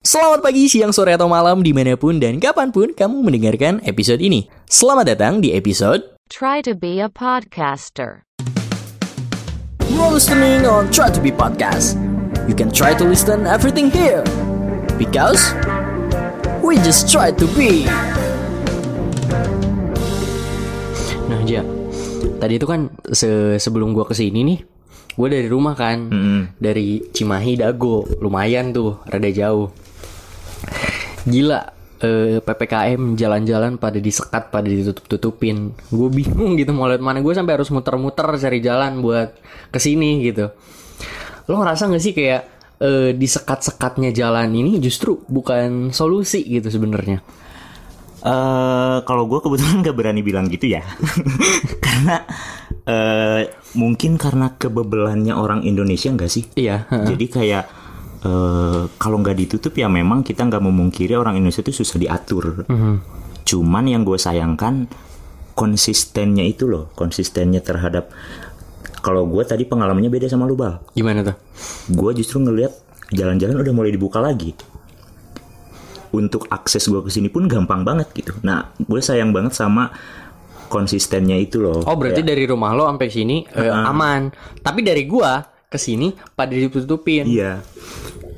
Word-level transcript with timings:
Selamat 0.00 0.40
pagi, 0.40 0.64
siang, 0.64 0.96
sore, 0.96 1.12
atau 1.12 1.28
malam 1.28 1.60
di 1.60 1.76
mana 1.76 1.92
pun 1.92 2.16
dan 2.16 2.40
kapan 2.40 2.72
pun 2.72 2.88
kamu 2.96 3.20
mendengarkan 3.20 3.84
episode 3.84 4.24
ini. 4.24 4.48
Selamat 4.64 5.12
datang 5.12 5.44
di 5.44 5.52
episode 5.52 6.16
Try 6.32 6.64
to 6.64 6.72
be 6.72 7.04
a 7.04 7.12
podcaster. 7.12 8.24
You're 9.92 10.08
listening 10.08 10.64
on 10.64 10.88
Try 10.88 11.12
to 11.12 11.20
Be 11.20 11.28
Podcast. 11.28 12.00
You 12.48 12.56
can 12.56 12.72
try 12.72 12.96
to 12.96 13.04
listen 13.04 13.44
everything 13.44 13.92
here. 13.92 14.24
Because 14.96 15.52
we 16.64 16.80
just 16.80 17.12
try 17.12 17.28
to 17.28 17.44
be. 17.52 17.84
Nah, 21.28 21.44
Ja. 21.44 21.60
Tadi 22.40 22.56
itu 22.56 22.64
kan 22.64 22.88
se- 23.12 23.60
sebelum 23.60 23.92
gua 23.92 24.08
ke 24.08 24.16
sini 24.16 24.48
nih, 24.48 24.58
gue 25.12 25.28
dari 25.28 25.44
rumah 25.44 25.76
kan, 25.76 26.08
dari 26.56 27.04
Cimahi 27.04 27.60
Dago, 27.60 28.08
lumayan 28.24 28.72
tuh, 28.72 28.96
rada 29.04 29.28
jauh. 29.28 29.68
Gila, 31.28 31.60
eh, 32.00 32.38
ppkm 32.40 33.14
jalan-jalan 33.14 33.76
pada 33.76 34.00
disekat, 34.00 34.48
pada 34.48 34.68
ditutup-tutupin. 34.68 35.76
Gue 35.92 36.08
bingung 36.08 36.56
gitu 36.56 36.72
mau 36.72 36.88
lihat 36.88 37.04
mana. 37.04 37.20
Gue 37.20 37.36
sampai 37.36 37.60
harus 37.60 37.68
muter-muter 37.68 38.26
cari 38.40 38.58
jalan 38.64 39.04
buat 39.04 39.36
ke 39.68 39.78
sini 39.78 40.24
gitu. 40.24 40.48
Lo 41.48 41.60
ngerasa 41.60 41.92
gak 41.92 42.02
sih 42.02 42.12
kayak 42.16 42.42
eh, 42.80 43.10
disekat-sekatnya 43.12 44.10
jalan 44.16 44.48
ini 44.56 44.80
justru 44.80 45.20
bukan 45.28 45.92
solusi 45.92 46.42
gitu 46.48 46.72
sebenarnya? 46.72 47.20
eh 48.20 48.98
kalau 49.08 49.24
gue 49.24 49.40
kebetulan 49.40 49.80
gak 49.80 49.96
berani 49.96 50.20
bilang 50.20 50.44
gitu 50.52 50.68
ya, 50.68 50.84
karena 51.84 52.20
eh 52.84 53.48
mungkin 53.80 54.20
karena 54.20 54.60
kebebelannya 54.60 55.32
orang 55.32 55.64
Indonesia 55.64 56.12
nggak 56.12 56.28
sih? 56.28 56.44
Iya. 56.52 56.84
Jadi 56.90 57.26
kayak 57.32 57.64
eh 58.20 58.82
kalau 59.00 59.16
nggak 59.18 59.36
ditutup 59.36 59.72
ya 59.72 59.88
memang 59.88 60.20
kita 60.20 60.44
nggak 60.44 60.60
memungkiri 60.60 61.16
orang 61.16 61.40
Indonesia 61.40 61.64
itu 61.64 61.72
susah 61.72 61.96
diatur. 61.96 62.68
Cuman 63.48 63.84
yang 63.88 64.04
gue 64.04 64.20
sayangkan 64.20 64.86
konsistennya 65.56 66.44
itu 66.44 66.68
loh, 66.68 66.92
konsistennya 66.92 67.60
terhadap 67.60 68.12
kalau 69.00 69.24
gue 69.24 69.40
tadi 69.42 69.64
pengalamannya 69.64 70.12
beda 70.12 70.28
sama 70.28 70.44
lu 70.44 70.54
bal. 70.54 70.84
Gimana 70.92 71.24
tuh? 71.24 71.36
Gue 71.88 72.12
justru 72.12 72.40
ngelihat 72.40 72.76
jalan-jalan 73.10 73.56
udah 73.58 73.72
mulai 73.72 73.90
dibuka 73.90 74.20
lagi. 74.20 74.52
Untuk 76.10 76.50
akses 76.50 76.90
gue 76.90 77.00
ke 77.00 77.10
sini 77.10 77.30
pun 77.30 77.46
gampang 77.46 77.86
banget 77.86 78.10
gitu. 78.12 78.34
Nah, 78.42 78.74
gue 78.76 79.00
sayang 79.00 79.30
banget 79.30 79.54
sama 79.56 79.88
konsistennya 80.70 81.34
itu 81.34 81.58
loh. 81.58 81.82
Oh 81.82 81.98
berarti 81.98 82.22
Kayak- 82.22 82.30
dari 82.30 82.44
rumah 82.46 82.70
lo 82.78 82.86
sampai 82.86 83.08
sini 83.10 83.42
eh, 83.50 83.66
aman. 83.66 84.30
Tapi 84.62 84.80
dari 84.86 85.02
gua 85.04 85.42
ke 85.70 85.78
sini 85.78 86.18
pada 86.34 86.50
ditutupin. 86.50 87.22
Iya. 87.30 87.62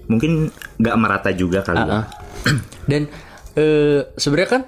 Mungkin 0.07 0.53
nggak 0.77 0.97
merata 1.01 1.33
juga 1.33 1.65
kali 1.65 1.81
ya. 1.81 1.89
Heeh. 1.89 2.05
Dan 2.91 3.03
eh, 3.57 4.01
sebenarnya 4.13 4.51
kan 4.61 4.63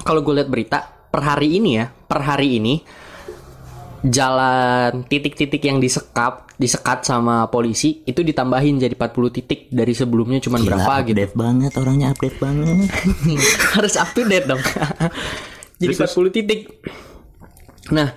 kalau 0.00 0.24
gue 0.24 0.40
lihat 0.40 0.48
berita 0.48 0.80
per 1.12 1.20
hari 1.20 1.60
ini 1.60 1.70
ya, 1.76 1.92
per 1.92 2.24
hari 2.24 2.56
ini 2.56 2.80
jalan 4.06 5.04
titik-titik 5.10 5.58
yang 5.58 5.82
disekap, 5.82 6.54
disekat 6.54 7.02
sama 7.02 7.50
polisi 7.50 8.06
itu 8.06 8.22
ditambahin 8.22 8.78
jadi 8.78 8.94
40 8.94 9.36
titik 9.36 9.60
dari 9.74 9.90
sebelumnya 9.90 10.38
cuman 10.38 10.62
Gila, 10.62 10.70
berapa 10.70 10.92
gitu. 11.02 11.18
update 11.18 11.34
banget 11.34 11.72
orangnya 11.76 12.06
update 12.14 12.38
banget. 12.38 12.88
Harus 13.76 13.94
up 13.98 14.08
to 14.14 14.22
date 14.24 14.46
dong. 14.46 14.62
jadi 15.82 15.92
40 15.92 16.32
titik. 16.32 16.60
Nah, 17.90 18.14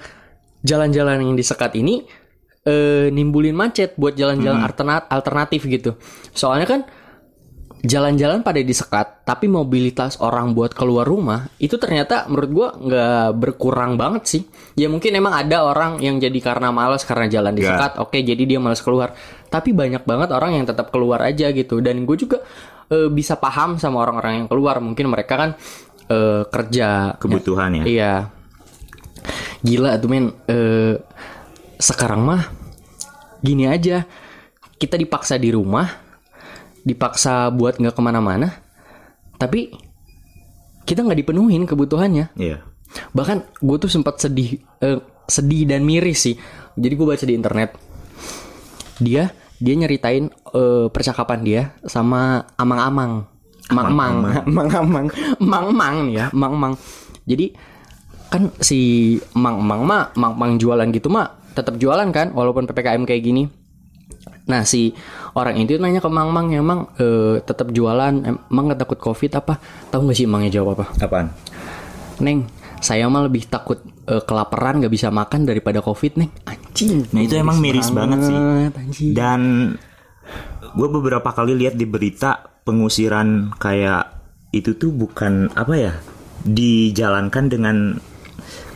jalan-jalan 0.62 1.18
yang 1.26 1.34
disekat 1.34 1.74
ini 1.76 2.06
eh, 2.66 3.08
nimbulin 3.10 3.56
macet 3.58 3.98
buat 3.98 4.14
jalan-jalan 4.14 4.62
alternat- 4.62 5.10
alternatif 5.10 5.66
gitu. 5.66 5.98
Soalnya 6.34 6.68
kan 6.70 6.82
jalan-jalan 7.82 8.46
pada 8.46 8.62
disekat, 8.62 9.26
tapi 9.26 9.50
mobilitas 9.50 10.22
orang 10.22 10.54
buat 10.54 10.70
keluar 10.78 11.02
rumah 11.02 11.50
itu 11.58 11.82
ternyata 11.82 12.30
menurut 12.30 12.52
gua 12.54 12.68
nggak 12.78 13.28
berkurang 13.42 13.98
banget 13.98 14.24
sih. 14.30 14.44
Ya 14.78 14.86
mungkin 14.86 15.18
emang 15.18 15.34
ada 15.34 15.66
orang 15.66 15.98
yang 15.98 16.22
jadi 16.22 16.38
karena 16.38 16.70
malas 16.70 17.02
karena 17.02 17.26
jalan 17.26 17.58
disekat, 17.58 17.98
oke 17.98 18.14
jadi 18.22 18.44
dia 18.46 18.62
malas 18.62 18.86
keluar. 18.86 19.18
Tapi 19.50 19.74
banyak 19.74 20.06
banget 20.06 20.30
orang 20.30 20.62
yang 20.62 20.66
tetap 20.70 20.94
keluar 20.94 21.26
aja 21.26 21.50
gitu. 21.50 21.82
Dan 21.82 22.06
gue 22.06 22.18
juga 22.22 22.46
eh, 22.94 23.10
bisa 23.10 23.42
paham 23.42 23.82
sama 23.82 24.06
orang-orang 24.06 24.46
yang 24.46 24.48
keluar. 24.48 24.78
Mungkin 24.78 25.10
mereka 25.10 25.34
kan 25.42 25.50
eh, 26.06 26.46
kerja 26.46 27.18
Kebutuhan 27.18 27.82
ya. 27.82 27.84
Iya. 27.90 28.14
Gila 29.66 29.98
tuh 29.98 30.10
men. 30.10 30.26
Eh, 30.46 31.02
sekarang 31.82 32.22
mah 32.22 32.42
gini 33.42 33.66
aja. 33.66 34.06
Kita 34.78 34.98
dipaksa 34.98 35.38
di 35.38 35.54
rumah, 35.54 35.86
dipaksa 36.82 37.54
buat 37.54 37.78
nggak 37.78 37.94
ke 37.94 38.02
mana-mana, 38.02 38.50
tapi 39.38 39.70
kita 40.86 41.06
nggak 41.06 41.22
dipenuhin 41.22 41.70
kebutuhannya. 41.70 42.34
Iya. 42.34 42.66
Bahkan 43.14 43.62
gue 43.62 43.78
tuh 43.78 43.92
sempat 43.94 44.18
sedih, 44.18 44.58
eh, 44.82 44.98
sedih 45.30 45.70
dan 45.70 45.86
miris 45.86 46.26
sih. 46.26 46.36
Jadi 46.74 46.94
gue 46.98 47.06
baca 47.06 47.26
di 47.30 47.34
internet, 47.38 47.78
dia 48.98 49.30
dia 49.62 49.74
nyeritain 49.78 50.34
eh, 50.34 50.88
percakapan 50.90 51.40
dia 51.46 51.62
sama 51.86 52.50
amang-amang, 52.58 53.30
mang-mang, 53.70 54.14
mang-mang 55.54 55.96
nih 56.10 56.16
ya, 56.18 56.26
mang-mang. 56.34 56.74
Jadi 57.30 57.54
kan 58.34 58.50
si 58.58 59.14
mang-mang 59.38 59.86
mah, 59.86 60.10
mang-mang 60.18 60.58
jualan 60.58 60.90
gitu 60.90 61.14
mah 61.14 61.41
tetap 61.54 61.76
jualan 61.78 62.10
kan, 62.12 62.32
walaupun 62.36 62.68
ppkm 62.68 63.04
kayak 63.08 63.24
gini. 63.24 63.44
Nah 64.50 64.68
si 64.68 64.92
orang 65.38 65.56
itu 65.62 65.80
nanya 65.80 66.04
ke 66.04 66.10
Mang 66.12 66.34
Mang 66.36 66.52
emang 66.52 66.92
eh, 67.00 67.40
tetap 67.42 67.72
jualan 67.72 68.12
emang 68.26 68.64
nggak 68.68 68.82
takut 68.84 69.00
covid 69.00 69.32
apa? 69.38 69.58
Tahu 69.94 70.10
nggak 70.10 70.18
sih 70.18 70.28
Mangnya 70.28 70.62
jawab 70.62 70.82
apa? 70.82 70.86
Apaan? 71.00 71.32
Neng, 72.22 72.46
saya 72.84 73.08
mah 73.08 73.26
lebih 73.26 73.48
takut 73.48 73.80
eh, 74.10 74.24
kelaparan 74.26 74.82
nggak 74.82 74.94
bisa 74.94 75.08
makan 75.14 75.48
daripada 75.48 75.80
covid 75.80 76.20
neng. 76.20 76.32
Anjing. 76.44 77.08
Nah, 77.14 77.22
itu 77.24 77.36
emang 77.38 77.58
miris 77.62 77.90
banget 77.94 78.28
sih. 78.28 78.38
Anjing. 78.38 79.12
Dan 79.16 79.42
gue 80.72 80.88
beberapa 80.88 81.30
kali 81.32 81.56
lihat 81.56 81.76
di 81.76 81.86
berita 81.88 82.42
pengusiran 82.64 83.56
kayak 83.58 84.22
itu 84.52 84.76
tuh 84.76 84.92
bukan 84.92 85.48
apa 85.56 85.74
ya 85.80 85.94
dijalankan 86.44 87.46
dengan 87.48 87.78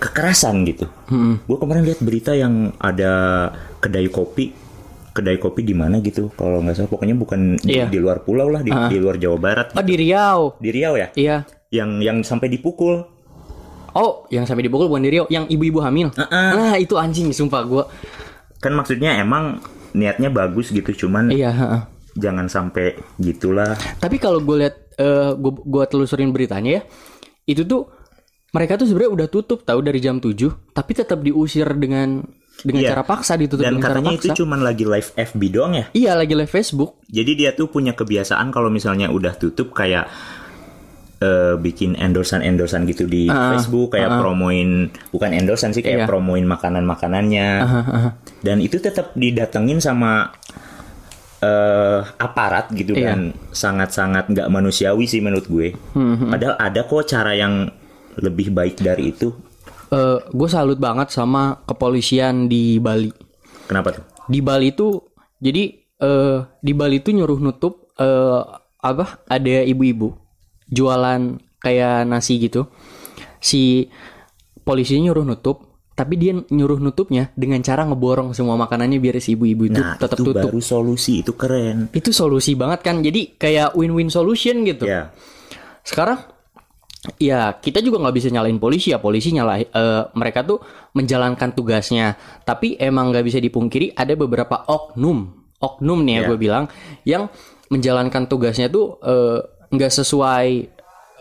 kekerasan 0.06 0.62
gitu. 0.64 0.86
Gue 1.44 1.58
kemarin 1.58 1.84
lihat 1.84 2.00
berita 2.00 2.32
yang 2.32 2.74
ada 2.78 3.50
kedai 3.80 4.06
kopi, 4.08 4.54
kedai 5.12 5.38
kopi 5.38 5.62
di 5.62 5.74
mana 5.74 5.98
gitu. 6.00 6.30
Kalau 6.32 6.62
nggak 6.62 6.76
salah 6.76 6.90
pokoknya 6.90 7.16
bukan 7.16 7.58
di, 7.58 7.78
Iya. 7.78 7.90
di 7.90 7.98
luar 7.98 8.22
pulau 8.22 8.48
lah, 8.48 8.62
di, 8.62 8.70
di 8.70 8.98
luar 8.98 9.18
Jawa 9.18 9.38
Barat. 9.38 9.68
Oh 9.74 9.82
di 9.82 9.96
Riau. 9.96 10.58
Di 10.58 10.70
Riau 10.70 10.94
ya? 10.94 11.08
Iya. 11.14 11.38
Yang 11.72 11.90
yang 12.02 12.18
sampai 12.22 12.48
dipukul. 12.48 13.02
Oh, 13.96 14.28
yang 14.28 14.44
sampai 14.44 14.68
dipukul 14.68 14.92
bukan 14.92 15.02
di 15.02 15.12
Riau, 15.12 15.26
yang 15.28 15.48
ibu-ibu 15.48 15.80
hamil. 15.80 16.12
Ah, 16.30 16.76
itu 16.76 17.00
anjing, 17.00 17.32
sumpah 17.32 17.64
gua. 17.64 17.84
Kan 18.60 18.76
maksudnya 18.76 19.16
emang 19.16 19.64
niatnya 19.96 20.28
bagus 20.28 20.68
gitu, 20.70 21.08
cuman 21.08 21.32
Iya, 21.32 21.50
heeh. 21.50 21.82
jangan 22.20 22.52
sampai 22.52 23.00
gitulah. 23.16 23.72
Tapi 23.98 24.20
kalau 24.20 24.44
gue 24.44 24.68
lihat 24.68 24.76
eh 24.96 25.32
gue 25.40 25.84
telusurin 25.88 26.32
beritanya 26.32 26.80
ya, 26.80 26.82
itu 27.46 27.64
tuh 27.64 27.88
mereka 28.56 28.80
tuh 28.80 28.88
sebenarnya 28.88 29.12
udah 29.14 29.28
tutup 29.28 29.60
tahu 29.62 29.80
dari 29.82 30.00
jam 30.00 30.18
7, 30.18 30.32
tapi 30.72 30.92
tetap 30.94 31.20
diusir 31.20 31.68
dengan 31.76 32.24
dengan 32.58 32.82
Iya. 32.82 32.90
cara 32.90 33.04
paksa 33.04 33.36
ditutup 33.36 33.62
Dan 33.62 33.76
dengan 33.76 33.84
cara 33.84 34.00
katanya 34.00 34.12
itu 34.16 34.26
paksa. 34.26 34.40
cuman 34.40 34.60
lagi 34.62 34.86
live 34.86 35.10
FB 35.14 35.42
doang 35.50 35.74
ya. 35.76 35.86
Iya, 35.92 36.12
lagi 36.16 36.34
live 36.34 36.48
Facebook. 36.50 37.04
Jadi 37.06 37.32
dia 37.36 37.52
tuh 37.52 37.68
punya 37.68 37.92
kebiasaan 37.92 38.48
kalau 38.50 38.70
misalnya 38.70 39.08
udah 39.10 39.36
tutup 39.36 39.70
kayak 39.72 40.08
eh, 41.18 41.56
bikin 41.56 41.96
endorsan-endorsan 41.96 42.84
gitu 42.86 43.04
di 43.06 43.28
Facebook 43.28 43.92
kayak 43.92 44.20
promoin 44.20 44.70
bukan 45.10 45.32
endorsan 45.32 45.72
sih 45.72 45.80
kayak 45.80 46.04
Iya. 46.04 46.08
promoin 46.08 46.44
makanan-makanannya. 46.46 47.50
Dan 48.40 48.60
itu 48.60 48.78
tetap 48.78 49.12
didatengin 49.14 49.80
sama 49.80 50.32
eh 51.38 52.00
aparat 52.18 52.72
gitu 52.72 52.92
Iya. 52.94 53.12
dan 53.12 53.20
sangat-sangat 53.50 54.28
nggak 54.28 54.48
manusiawi 54.50 55.04
sih 55.06 55.20
menurut 55.20 55.46
gue. 55.46 55.76
Padahal 56.26 56.56
ada 56.58 56.82
kok 56.84 57.04
cara 57.06 57.32
yang 57.32 57.68
lebih 58.20 58.52
baik 58.52 58.80
dari 58.80 59.12
itu. 59.12 59.32
Eh 59.92 60.20
gue 60.32 60.50
salut 60.50 60.80
banget 60.80 61.12
sama 61.12 61.62
kepolisian 61.64 62.50
di 62.50 62.80
Bali. 62.82 63.12
Kenapa 63.68 63.96
tuh? 63.96 64.04
Di 64.26 64.40
Bali 64.42 64.74
tuh 64.74 65.14
jadi 65.40 65.64
eh 66.02 66.38
di 66.60 66.74
Bali 66.74 67.00
tuh 67.02 67.14
nyuruh 67.14 67.40
nutup 67.40 67.94
eh 67.98 68.42
apa? 68.82 69.26
Ada 69.26 69.66
ibu-ibu 69.66 70.14
jualan 70.70 71.38
kayak 71.62 72.06
nasi 72.06 72.38
gitu. 72.42 72.70
Si 73.42 73.86
polisinya 74.66 75.10
nyuruh 75.14 75.26
nutup, 75.26 75.58
tapi 75.94 76.18
dia 76.18 76.34
nyuruh 76.34 76.82
nutupnya 76.82 77.30
dengan 77.38 77.62
cara 77.62 77.86
ngeborong 77.86 78.34
semua 78.34 78.58
makanannya 78.58 78.98
biar 78.98 79.22
si 79.22 79.38
ibu-ibu 79.38 79.70
itu 79.70 79.82
Nah, 79.82 79.98
tetap 80.02 80.18
itu 80.18 80.34
tutup. 80.34 80.42
baru 80.50 80.62
solusi, 80.62 81.22
itu 81.22 81.34
keren. 81.38 81.94
Itu 81.94 82.10
solusi 82.10 82.58
banget 82.58 82.82
kan. 82.82 83.06
Jadi 83.06 83.38
kayak 83.38 83.78
win-win 83.78 84.10
solution 84.10 84.66
gitu. 84.66 84.90
Ya. 84.90 85.14
Sekarang 85.86 86.18
ya 87.18 87.54
kita 87.56 87.80
juga 87.80 88.02
nggak 88.02 88.16
bisa 88.16 88.28
nyalain 88.30 88.58
polisi 88.58 88.92
ya 88.92 89.00
polisi 89.00 89.32
nyala 89.32 89.62
eh, 89.62 90.04
mereka 90.14 90.42
tuh 90.42 90.60
menjalankan 90.94 91.54
tugasnya 91.54 92.16
tapi 92.44 92.76
emang 92.78 93.14
nggak 93.14 93.26
bisa 93.26 93.38
dipungkiri 93.40 93.94
ada 93.94 94.14
beberapa 94.14 94.66
oknum 94.66 95.30
oknum 95.60 96.00
nih 96.04 96.14
ya 96.14 96.22
Iya. 96.22 96.28
gue 96.30 96.38
bilang 96.38 96.64
yang 97.06 97.24
menjalankan 97.70 98.30
tugasnya 98.30 98.70
tuh 98.70 99.00
eh, 99.02 99.40
nggak 99.72 99.92
sesuai 99.92 100.48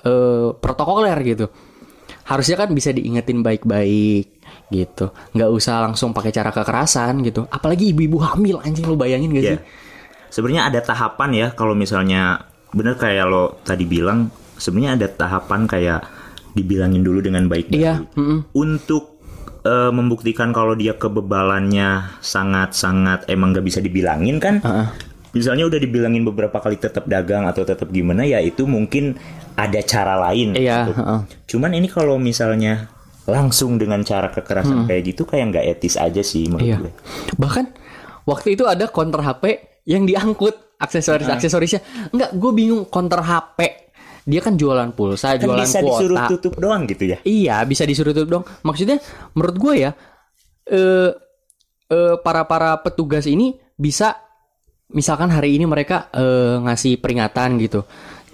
eh, 0.04 0.48
protokoler 0.60 1.18
gitu. 1.24 1.46
Harusnya 2.24 2.56
kan 2.56 2.72
bisa 2.72 2.88
diingetin 2.92 3.44
baik-baik 3.44 4.40
gitu. 4.72 5.12
nggak 5.36 5.50
usah 5.52 5.84
langsung 5.84 6.16
pakai 6.16 6.32
cara 6.32 6.48
kekerasan 6.48 7.20
gitu. 7.20 7.44
Apalagi 7.48 7.92
ibu-ibu 7.92 8.16
hamil 8.20 8.60
anjing 8.64 8.84
lu 8.88 8.96
bayangin 8.96 9.32
gak 9.32 9.44
sih? 9.44 9.56
Ya. 9.56 9.62
Sebenarnya 10.32 10.72
ada 10.72 10.80
tahapan 10.80 11.30
ya 11.36 11.46
kalau 11.52 11.76
misalnya 11.76 12.48
bener 12.72 12.96
kayak 12.96 13.28
lo 13.28 13.60
tadi 13.62 13.84
bilang 13.86 14.32
sebenarnya 14.56 14.92
ada 14.98 15.08
tahapan 15.10 15.66
kayak 15.66 16.00
dibilangin 16.54 17.02
dulu 17.02 17.18
dengan 17.18 17.50
baik-baik. 17.50 17.82
Iya, 17.82 18.06
mm-mm. 18.14 18.54
Untuk 18.54 19.18
eh, 19.62 19.90
membuktikan 19.90 20.54
kalau 20.54 20.78
dia 20.78 20.94
kebebalannya 20.94 22.20
sangat-sangat 22.22 23.26
emang 23.26 23.52
gak 23.52 23.66
bisa 23.66 23.80
dibilangin 23.82 24.38
kan? 24.38 24.62
Heeh. 24.62 24.86
Misalnya 25.34 25.66
udah 25.66 25.82
dibilangin 25.82 26.22
beberapa 26.22 26.62
kali 26.62 26.78
tetap 26.78 27.10
dagang 27.10 27.42
atau 27.50 27.66
tetap 27.66 27.90
gimana 27.90 28.22
ya 28.22 28.38
itu 28.38 28.70
mungkin 28.70 29.18
ada 29.58 29.82
cara 29.82 30.14
lain. 30.30 30.54
Iya, 30.54 30.86
gitu. 30.86 30.92
heeh. 30.94 31.20
Cuman 31.50 31.74
ini 31.74 31.90
kalau 31.90 32.22
misalnya 32.22 32.86
langsung 33.24 33.80
dengan 33.80 34.04
cara 34.04 34.28
kekerasan 34.28 34.84
kayak 34.84 35.02
gitu 35.10 35.24
kayak 35.24 35.48
nggak 35.50 35.66
etis 35.74 35.96
aja 35.96 36.20
sih 36.20 36.46
menurut 36.46 36.68
Iya. 36.68 36.76
gue. 36.78 36.92
Bahkan 37.40 37.64
waktu 38.30 38.54
itu 38.54 38.68
ada 38.68 38.86
counter 38.86 39.24
HP 39.24 39.44
yang 39.88 40.06
diangkut 40.06 40.54
aksesoris 40.78 41.26
aksesorisnya. 41.26 41.80
Enggak, 42.12 42.30
gue 42.36 42.50
bingung 42.52 42.84
counter 42.86 43.24
HP. 43.24 43.83
Dia 44.24 44.40
kan 44.40 44.56
jualan 44.56 44.88
pulsa, 44.96 45.36
Kan 45.36 45.52
jualan 45.52 45.60
bisa 45.60 45.78
disuruh 45.84 46.16
kuota. 46.16 46.30
tutup 46.32 46.54
doang 46.56 46.88
gitu 46.88 47.04
ya. 47.12 47.18
Iya, 47.22 47.56
bisa 47.68 47.84
disuruh 47.84 48.16
tutup 48.16 48.40
dong. 48.40 48.44
Maksudnya 48.64 48.96
menurut 49.36 49.56
gue 49.60 49.74
ya 49.84 49.90
eh 50.64 51.12
eh, 51.92 52.14
para 52.24 52.48
para 52.48 52.80
petugas 52.80 53.28
ini 53.28 53.52
bisa 53.76 54.16
misalkan 54.96 55.28
hari 55.28 55.60
ini 55.60 55.68
mereka 55.68 56.08
eh, 56.16 56.56
ngasih 56.64 57.04
peringatan 57.04 57.60
gitu. 57.60 57.84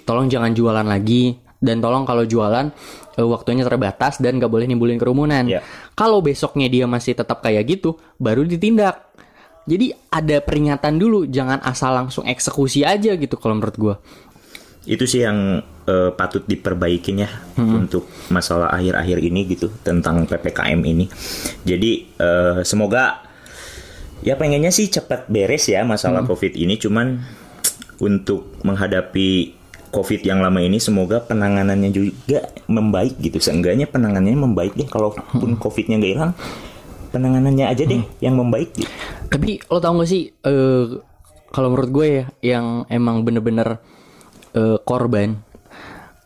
Tolong 0.06 0.30
jangan 0.30 0.54
jualan 0.54 0.86
lagi 0.86 1.34
dan 1.60 1.82
tolong 1.82 2.06
kalau 2.06 2.22
jualan 2.22 2.70
eh, 3.18 3.26
waktunya 3.26 3.66
terbatas 3.66 4.22
dan 4.22 4.38
gak 4.38 4.50
boleh 4.50 4.70
nimbulin 4.70 4.96
kerumunan. 4.96 5.44
Iya. 5.44 5.60
Kalau 5.98 6.22
besoknya 6.22 6.70
dia 6.70 6.86
masih 6.86 7.18
tetap 7.18 7.42
kayak 7.42 7.66
gitu, 7.66 7.98
baru 8.16 8.46
ditindak. 8.46 9.10
Jadi 9.68 9.92
ada 10.10 10.40
peringatan 10.40 10.96
dulu, 10.98 11.28
jangan 11.28 11.60
asal 11.62 11.94
langsung 11.94 12.24
eksekusi 12.26 12.82
aja 12.82 13.14
gitu 13.14 13.36
kalau 13.36 13.60
menurut 13.60 13.76
gue. 13.76 13.94
Itu 14.88 15.04
sih 15.04 15.22
yang 15.22 15.60
eh, 15.90 16.10
patut 16.14 16.46
diperbaikin 16.46 17.26
ya 17.26 17.30
untuk 17.58 18.06
masalah 18.30 18.70
akhir-akhir 18.70 19.18
ini 19.18 19.40
gitu 19.50 19.66
tentang 19.82 20.22
PPKM 20.30 20.80
ini. 20.86 21.10
Jadi 21.66 22.14
eh, 22.14 22.62
semoga 22.62 23.26
ya 24.22 24.38
pengennya 24.38 24.70
sih 24.70 24.86
cepat 24.86 25.26
beres 25.26 25.66
ya 25.66 25.82
masalah 25.82 26.22
COVID 26.22 26.54
ini 26.54 26.78
cuman 26.78 27.18
untuk 27.98 28.62
menghadapi 28.62 29.58
COVID 29.90 30.22
yang 30.22 30.38
lama 30.38 30.62
ini 30.62 30.78
semoga 30.78 31.18
penanganannya 31.26 31.90
juga 31.90 32.46
membaik 32.70 33.18
gitu. 33.18 33.42
Seenggaknya 33.42 33.90
penanganannya 33.90 34.38
membaik 34.38 34.78
deh 34.78 34.86
kalaupun 34.86 35.58
COVID-nya 35.58 35.98
nggak 35.98 36.12
hilang 36.14 36.32
penanganannya 37.10 37.66
aja 37.66 37.82
deh 37.84 38.02
yang 38.22 38.38
membaik 38.38 38.70
gitu. 38.78 38.90
Tapi 39.26 39.58
lo 39.66 39.82
tau 39.82 39.98
gak 39.98 40.10
sih 40.10 40.30
eh 40.30 40.86
kalau 41.50 41.74
menurut 41.74 41.90
gue 41.90 42.06
ya 42.06 42.24
yang 42.54 42.86
emang 42.86 43.26
bener-bener 43.26 43.82
eh, 44.54 44.78
korban 44.86 45.42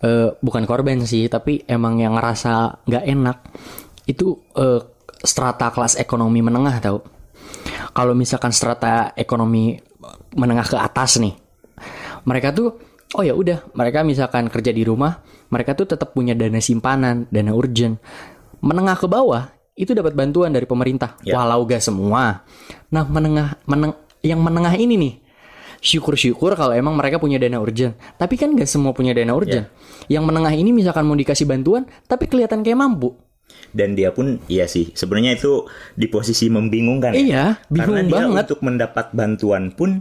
eh, 0.05 0.29
bukan 0.45 0.69
korban 0.69 1.01
sih 1.09 1.27
tapi 1.33 1.65
emang 1.65 1.97
yang 1.97 2.15
ngerasa 2.21 2.85
nggak 2.85 3.05
enak 3.09 3.39
itu 4.05 4.37
eh, 4.61 4.81
strata 5.25 5.73
kelas 5.73 5.97
ekonomi 5.97 6.45
menengah 6.45 6.77
tau. 6.85 7.01
Kalau 7.97 8.13
misalkan 8.13 8.53
strata 8.53 9.17
ekonomi 9.17 9.79
menengah 10.37 10.67
ke 10.69 10.77
atas 10.77 11.17
nih, 11.17 11.33
mereka 12.29 12.53
tuh 12.53 12.77
oh 13.17 13.23
ya 13.25 13.33
udah 13.33 13.73
mereka 13.73 14.05
misalkan 14.05 14.51
kerja 14.53 14.75
di 14.75 14.85
rumah, 14.85 15.23
mereka 15.49 15.73
tuh 15.73 15.89
tetap 15.89 16.13
punya 16.13 16.37
dana 16.37 16.61
simpanan, 16.61 17.25
dana 17.33 17.55
urgent. 17.57 17.97
Menengah 18.61 18.99
ke 18.99 19.07
bawah 19.09 19.49
itu 19.79 19.95
dapat 19.95 20.13
bantuan 20.13 20.53
dari 20.53 20.67
pemerintah, 20.69 21.17
Ya. 21.25 21.39
walau 21.39 21.65
gak 21.65 21.81
semua. 21.81 22.45
Nah 22.93 23.05
menengah 23.07 23.59
meneng 23.65 23.95
yang 24.21 24.43
menengah 24.43 24.75
ini 24.77 24.95
nih, 24.99 25.13
syukur-syukur 25.85 26.57
kalau 26.57 26.73
emang 26.73 26.97
mereka 26.97 27.21
punya 27.21 27.37
dana 27.37 27.61
urgent. 27.61 27.93
Tapi 28.17 28.41
kan 28.41 28.57
gak 28.57 28.65
semua 28.65 28.97
punya 28.97 29.13
dana 29.13 29.37
urgent. 29.37 29.69
Yang 30.09 30.25
menengah 30.25 30.55
ini 30.57 30.73
misalkan 30.73 31.05
mau 31.05 31.13
dikasih 31.13 31.45
bantuan, 31.45 31.85
tapi 32.09 32.25
kelihatan 32.25 32.65
kayak 32.65 32.81
mampu. 32.81 33.13
Dan 33.77 33.93
dia 33.93 34.09
pun 34.09 34.41
iya 34.49 34.65
sih 34.65 34.97
sebenarnya 34.97 35.37
itu 35.37 35.69
di 35.93 36.09
posisi 36.09 36.49
membingungkan 36.49 37.13
ya. 37.13 37.21
Iya, 37.21 37.45
Karena 37.69 38.01
bingung 38.01 38.09
dia 38.09 38.17
banget. 38.17 38.45
untuk 38.49 38.61
mendapat 38.65 39.07
bantuan 39.13 39.69
pun 39.77 40.01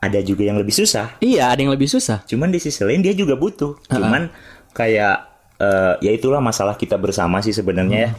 ada 0.00 0.22
juga 0.22 0.46
yang 0.46 0.56
lebih 0.62 0.72
susah. 0.72 1.18
Iya, 1.18 1.50
ada 1.50 1.60
yang 1.60 1.74
lebih 1.74 1.90
susah. 1.90 2.22
Cuman 2.24 2.54
di 2.54 2.62
sisi 2.62 2.80
lain 2.86 3.02
dia 3.02 3.12
juga 3.12 3.34
butuh. 3.34 3.74
Cuman 3.90 4.30
kayak 4.72 5.16
eh, 5.58 5.94
ya 5.98 6.10
itulah 6.14 6.38
masalah 6.38 6.78
kita 6.78 6.94
bersama 6.96 7.42
sih 7.42 7.52
sebenarnya 7.52 7.98
ya. 8.08 8.12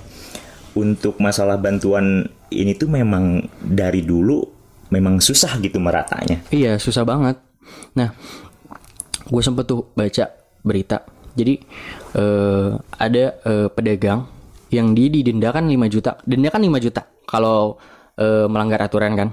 Untuk 0.72 1.20
masalah 1.20 1.56
bantuan 1.60 2.28
ini 2.52 2.76
tuh 2.76 2.92
memang 2.92 3.44
dari 3.60 4.04
dulu 4.04 4.61
memang 4.92 5.18
susah 5.18 5.56
gitu 5.58 5.80
meratanya. 5.80 6.44
Iya, 6.48 6.76
susah 6.78 7.02
banget. 7.02 7.40
Nah, 7.96 8.12
gue 9.24 9.42
sempet 9.42 9.66
tuh 9.66 9.90
baca 9.92 10.28
berita. 10.62 11.02
Jadi 11.32 11.56
eh, 12.14 12.70
ada 12.78 13.24
eh, 13.40 13.68
pedagang 13.72 14.28
yang 14.70 14.92
dia 14.92 15.08
didenda 15.08 15.50
kan 15.50 15.66
5 15.66 15.80
juta. 15.88 16.20
Denda 16.22 16.48
kan 16.48 16.60
5 16.60 16.76
juta 16.78 17.02
kalau 17.24 17.80
eh, 18.16 18.46
melanggar 18.46 18.84
aturan 18.84 19.16
kan. 19.16 19.30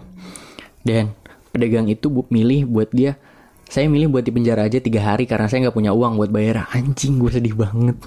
Dan 0.80 1.12
pedagang 1.50 1.86
itu 1.86 2.06
bu- 2.06 2.28
milih 2.28 2.64
buat 2.64 2.88
dia 2.88 3.18
saya 3.64 3.84
milih 3.84 4.08
buat 4.08 4.24
di 4.24 4.32
penjara 4.32 4.64
aja 4.64 4.80
tiga 4.80 5.04
hari 5.04 5.28
karena 5.28 5.44
saya 5.44 5.68
nggak 5.68 5.76
punya 5.76 5.92
uang 5.92 6.16
buat 6.16 6.32
bayar 6.32 6.64
anjing 6.72 7.20
gue 7.20 7.28
sedih 7.28 7.52
banget 7.52 8.00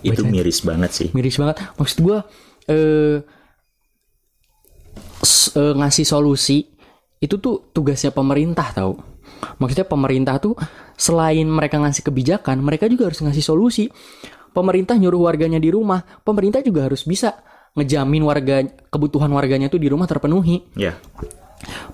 Itu 0.00 0.24
miris 0.24 0.64
banget 0.64 0.90
sih. 0.96 1.08
miris 1.12 1.36
banget 1.36 1.60
maksud 1.76 1.98
gue 2.00 2.18
eh 2.66 3.16
eh, 5.24 5.74
ngasih 5.76 6.06
solusi 6.06 6.66
itu 7.16 7.40
tuh 7.40 7.72
tugasnya 7.72 8.12
pemerintah 8.12 8.70
tahu 8.76 8.94
maksudnya 9.60 9.88
pemerintah 9.88 10.36
tuh 10.40 10.56
selain 10.96 11.44
mereka 11.48 11.80
ngasih 11.80 12.04
kebijakan 12.04 12.60
mereka 12.60 12.88
juga 12.88 13.08
harus 13.12 13.20
ngasih 13.20 13.44
solusi 13.44 13.84
pemerintah 14.52 14.96
nyuruh 14.96 15.28
warganya 15.28 15.60
di 15.60 15.68
rumah 15.68 16.00
pemerintah 16.24 16.64
juga 16.64 16.88
harus 16.88 17.04
bisa 17.04 17.36
ngejamin 17.76 18.24
warga 18.24 18.64
kebutuhan 18.88 19.28
warganya 19.32 19.68
tuh 19.68 19.80
di 19.80 19.88
rumah 19.92 20.08
terpenuhi 20.08 20.64
Ya. 20.76 20.96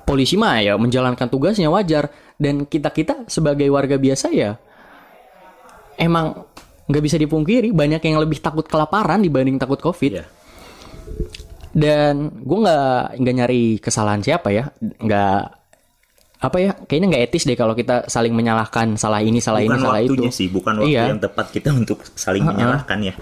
polisi 0.07 0.35
mah 0.39 0.59
ya 0.63 0.75
menjalankan 0.79 1.27
tugasnya 1.31 1.71
wajar 1.71 2.11
dan 2.39 2.67
kita 2.67 2.91
kita 2.91 3.15
sebagai 3.27 3.67
warga 3.71 3.99
biasa 3.99 4.31
ya 4.35 4.59
emang 5.99 6.47
nggak 6.87 7.03
bisa 7.03 7.17
dipungkiri 7.19 7.71
banyak 7.71 8.03
yang 8.03 8.19
lebih 8.23 8.43
takut 8.43 8.67
kelaparan 8.67 9.23
dibanding 9.23 9.59
takut 9.59 9.79
covid 9.79 10.23
Ya. 10.23 10.27
Dan 11.73 12.29
gue 12.31 12.59
nggak 12.61 13.17
nggak 13.17 13.35
nyari 13.35 13.63
kesalahan 13.79 14.21
siapa 14.21 14.53
ya 14.53 14.69
nggak 14.77 15.41
apa 16.43 16.57
ya 16.59 16.75
kayaknya 16.75 17.07
nggak 17.09 17.25
etis 17.27 17.47
deh 17.47 17.55
kalau 17.55 17.73
kita 17.73 18.05
saling 18.07 18.35
menyalahkan 18.35 18.95
salah 18.97 19.23
ini 19.23 19.39
salah 19.39 19.63
Bukan 19.63 19.73
ini 19.73 19.81
salah 19.81 20.01
itu 20.03 20.23
sih, 20.29 20.49
bukan 20.51 20.75
waktu 20.79 20.91
Iya. 20.91 21.03
yang 21.15 21.23
tepat 21.23 21.47
kita 21.51 21.71
untuk 21.71 22.03
saling 22.13 22.43
menyalahkan 22.43 22.99
ya. 23.01 23.15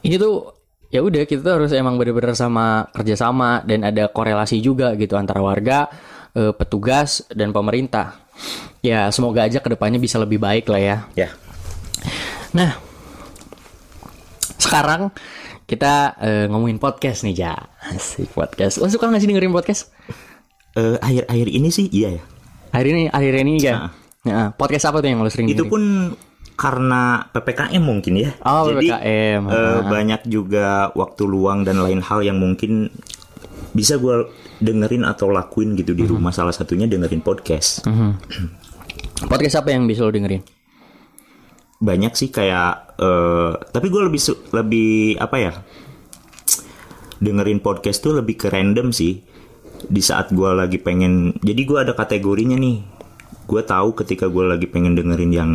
ini 0.00 0.16
tuh 0.16 0.48
ya 0.88 1.04
udah 1.04 1.22
kita 1.22 1.44
tuh 1.44 1.54
harus 1.60 1.70
emang 1.70 1.94
bener-bener 1.94 2.32
sama 2.32 2.88
kerjasama 2.90 3.60
dan 3.62 3.84
ada 3.84 4.08
korelasi 4.08 4.58
juga 4.58 4.96
gitu 4.96 5.14
antara 5.14 5.44
warga 5.44 5.92
eh, 6.32 6.56
petugas 6.56 7.20
dan 7.28 7.52
pemerintah 7.52 8.16
ya 8.80 9.10
semoga 9.10 9.44
aja 9.44 9.60
ke 9.60 9.68
depannya 9.68 9.98
bisa 9.98 10.16
lebih 10.16 10.40
baik 10.40 10.66
lah 10.66 10.80
ya 10.80 10.96
Ya. 11.12 11.28
nah 12.50 12.80
sekarang 14.56 15.12
kita 15.66 15.92
eh, 16.16 16.46
ngomongin 16.46 16.78
podcast 16.78 17.22
nih 17.22 17.34
ja 17.36 17.52
asik 17.84 18.30
podcast 18.30 18.78
lo 18.78 18.86
suka 18.86 19.06
nggak 19.06 19.20
sih 19.20 19.28
dengerin 19.28 19.50
podcast 19.50 19.90
Eh, 20.72 20.94
akhir-akhir 20.94 21.48
ini 21.48 21.68
sih 21.68 21.88
iya 21.88 22.08
ya. 22.12 22.22
hari 22.70 22.92
ini 22.92 23.02
akhir 23.08 23.34
ini 23.38 23.54
ya 23.58 23.88
Nah, 24.22 24.50
podcast 24.50 24.84
apa 24.84 24.98
tuh 24.98 25.08
yang 25.08 25.18
lo 25.18 25.26
sering 25.26 25.46
Itu 25.46 25.64
dengerin? 25.64 25.70
pun 25.70 25.82
karena 26.52 27.02
PPKM 27.26 27.78
mungkin 27.78 28.12
ya. 28.18 28.34
Oh, 28.42 28.66
Jadi 28.66 28.90
PPKM. 28.90 29.40
eh, 29.46 29.78
banyak 29.86 30.20
juga 30.26 30.66
waktu 30.92 31.22
luang 31.24 31.62
dan 31.62 31.78
lain 31.78 32.00
hal 32.00 32.20
yang 32.20 32.34
mungkin 32.34 32.90
bisa 33.70 33.96
gue 33.96 34.26
dengerin 34.58 35.00
atau 35.02 35.28
lakuin 35.28 35.72
gitu 35.74 35.92
di 35.92 36.02
Mhm. 36.02 36.10
rumah. 36.10 36.28
Salah 36.28 36.50
satunya 36.50 36.84
dengerin 36.84 37.22
podcast. 37.22 37.86
podcast 39.22 39.56
apa 39.56 39.70
yang 39.70 39.86
bisa 39.86 40.02
lo 40.02 40.10
dengerin 40.10 40.42
Banyak 41.76 42.12
sih 42.12 42.28
kayak, 42.28 42.72
eh, 42.96 43.52
tapi 43.68 43.86
gue 43.86 44.02
lebih 44.02 44.20
lebih 44.50 44.90
apa 45.16 45.36
ya? 45.36 45.52
Dengerin 47.16 47.60
podcast 47.60 48.00
tuh 48.00 48.12
lebih 48.14 48.36
ke 48.36 48.48
random 48.48 48.92
sih. 48.92 49.20
Di 49.78 50.00
saat 50.00 50.32
gue 50.32 50.50
lagi 50.50 50.76
pengen, 50.76 51.36
jadi 51.38 51.62
gue 51.62 51.78
ada 51.78 51.92
kategorinya 51.92 52.56
nih. 52.56 52.80
Gue 53.44 53.60
tahu 53.60 53.92
ketika 53.94 54.26
gue 54.26 54.44
lagi 54.46 54.66
pengen 54.66 54.92
dengerin 54.92 55.32
yang 55.32 55.50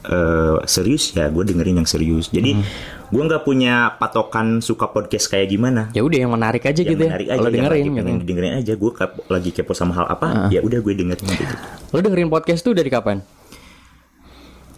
eh, 0.00 0.56
serius 0.64 1.12
ya, 1.12 1.28
gue 1.28 1.44
dengerin 1.44 1.76
yang 1.76 1.84
serius. 1.84 2.32
Jadi 2.32 2.56
Mhm. 2.56 2.64
gue 3.10 3.22
nggak 3.22 3.42
punya 3.42 3.74
patokan 3.92 4.58
suka 4.60 4.88
podcast 4.88 5.28
kayak 5.28 5.50
gimana. 5.50 5.90
ya 5.90 6.00
udah 6.00 6.14
yang 6.16 6.32
menarik 6.32 6.62
aja 6.64 6.78
yang 6.78 6.94
gitu 6.94 7.04
menarik 7.04 7.26
ya 7.26 7.28
aja 7.28 7.36
kalau 7.36 7.50
yang 7.50 7.56
dengerin 7.60 7.84
pengen 7.84 7.98
gitu. 8.06 8.20
didengerin 8.22 8.52
aja 8.56 8.72
gue 8.72 8.90
lagi 9.28 9.50
kepo 9.50 9.72
sama 9.74 9.92
hal 9.92 10.06
apa 10.08 10.26
ya 10.48 10.62
udah 10.62 10.78
gue 10.78 10.94
dengerin 10.94 11.26
gitu 11.28 11.54
Lo 11.90 11.98
dengerin 11.98 12.30
podcast 12.30 12.62
tuh 12.62 12.72
dari 12.72 12.86
kapan? 12.86 13.20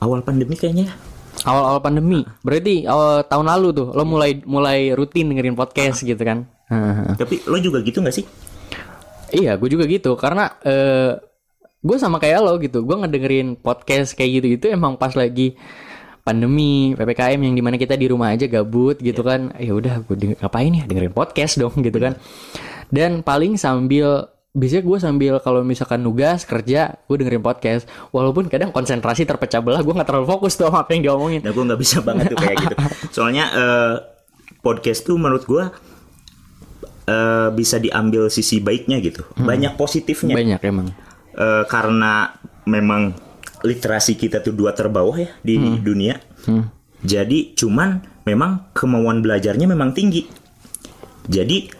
Awal 0.03 0.27
pandemi 0.27 0.59
kayaknya 0.59 0.91
ya. 0.91 0.95
Awal-awal 1.47 1.79
pandemi. 1.79 2.27
Berarti 2.43 2.83
awal 2.91 3.23
tahun 3.23 3.47
lalu 3.47 3.69
tuh 3.71 3.89
lo 3.95 4.03
mulai 4.03 4.43
mulai 4.43 4.91
rutin 4.99 5.31
dengerin 5.31 5.55
podcast 5.55 6.03
gitu 6.03 6.19
kan? 6.19 6.43
Tapi 7.15 7.47
lo 7.47 7.55
juga 7.63 7.79
gitu 7.87 8.03
nggak 8.03 8.15
sih? 8.15 8.27
Iya, 9.31 9.55
gue 9.57 9.69
juga 9.71 9.87
gitu 9.87 10.19
karena 10.19 10.59
eh 10.67 11.15
gue 11.83 11.97
sama 12.03 12.19
kayak 12.19 12.41
lo 12.43 12.59
gitu. 12.59 12.83
Gue 12.83 12.99
ngedengerin 12.99 13.55
podcast 13.63 14.19
kayak 14.19 14.43
gitu 14.43 14.47
itu 14.59 14.67
emang 14.75 14.99
pas 14.99 15.15
lagi 15.15 15.55
pandemi 16.23 16.95
ppkm 16.95 17.39
yang 17.43 17.55
di 17.59 17.63
mana 17.63 17.75
kita 17.75 17.99
di 17.99 18.07
rumah 18.07 18.31
aja 18.35 18.47
gabut 18.47 18.99
gitu 18.99 19.23
kan. 19.23 19.55
Ya 19.59 19.75
udah, 19.75 20.03
gue 20.03 20.35
ngapain 20.39 20.71
ya 20.71 20.85
dengerin 20.87 21.15
podcast 21.15 21.59
dong 21.59 21.75
gitu 21.79 21.99
kan. 21.99 22.19
Dan 22.91 23.23
paling 23.23 23.55
sambil 23.55 24.27
biasanya 24.53 24.85
gue 24.85 24.99
sambil 25.01 25.35
kalau 25.41 25.65
misalkan 25.65 26.05
nugas 26.05 26.45
kerja 26.45 27.01
gue 27.09 27.17
dengerin 27.17 27.41
podcast 27.41 27.89
walaupun 28.13 28.53
kadang 28.53 28.69
konsentrasi 28.69 29.25
terpecah 29.25 29.65
belah 29.65 29.81
gue 29.81 29.97
nggak 29.97 30.05
terlalu 30.05 30.29
fokus 30.29 30.61
tuh 30.61 30.69
sama 30.69 30.85
apa 30.85 30.93
yang 30.93 31.09
diomongin 31.09 31.41
Nah 31.41 31.57
gue 31.57 31.65
nggak 31.73 31.81
bisa 31.81 32.05
banget 32.05 32.37
tuh 32.37 32.39
kayak 32.39 32.61
gitu. 32.61 32.75
Soalnya 33.17 33.45
eh, 33.49 33.95
podcast 34.61 35.09
tuh 35.09 35.17
menurut 35.17 35.49
gue 35.49 35.65
eh, 37.09 37.49
bisa 37.57 37.81
diambil 37.81 38.29
sisi 38.29 38.61
baiknya 38.61 39.01
gitu. 39.01 39.25
Banyak 39.41 39.81
positifnya. 39.81 40.37
banyak 40.37 40.61
emang 40.69 40.93
Eh, 41.33 41.65
karena 41.65 42.29
memang 42.69 43.17
literasi 43.65 44.21
kita 44.21 44.45
tuh 44.45 44.53
dua 44.53 44.77
terbawah 44.77 45.17
ya 45.17 45.33
di 45.41 45.57
dunia. 45.81 46.21
Jadi 47.01 47.57
cuman 47.57 48.21
memang 48.29 48.69
kemauan 48.77 49.25
belajarnya 49.25 49.65
memang 49.65 49.97
tinggi. 49.97 50.29
Jadi 51.25 51.73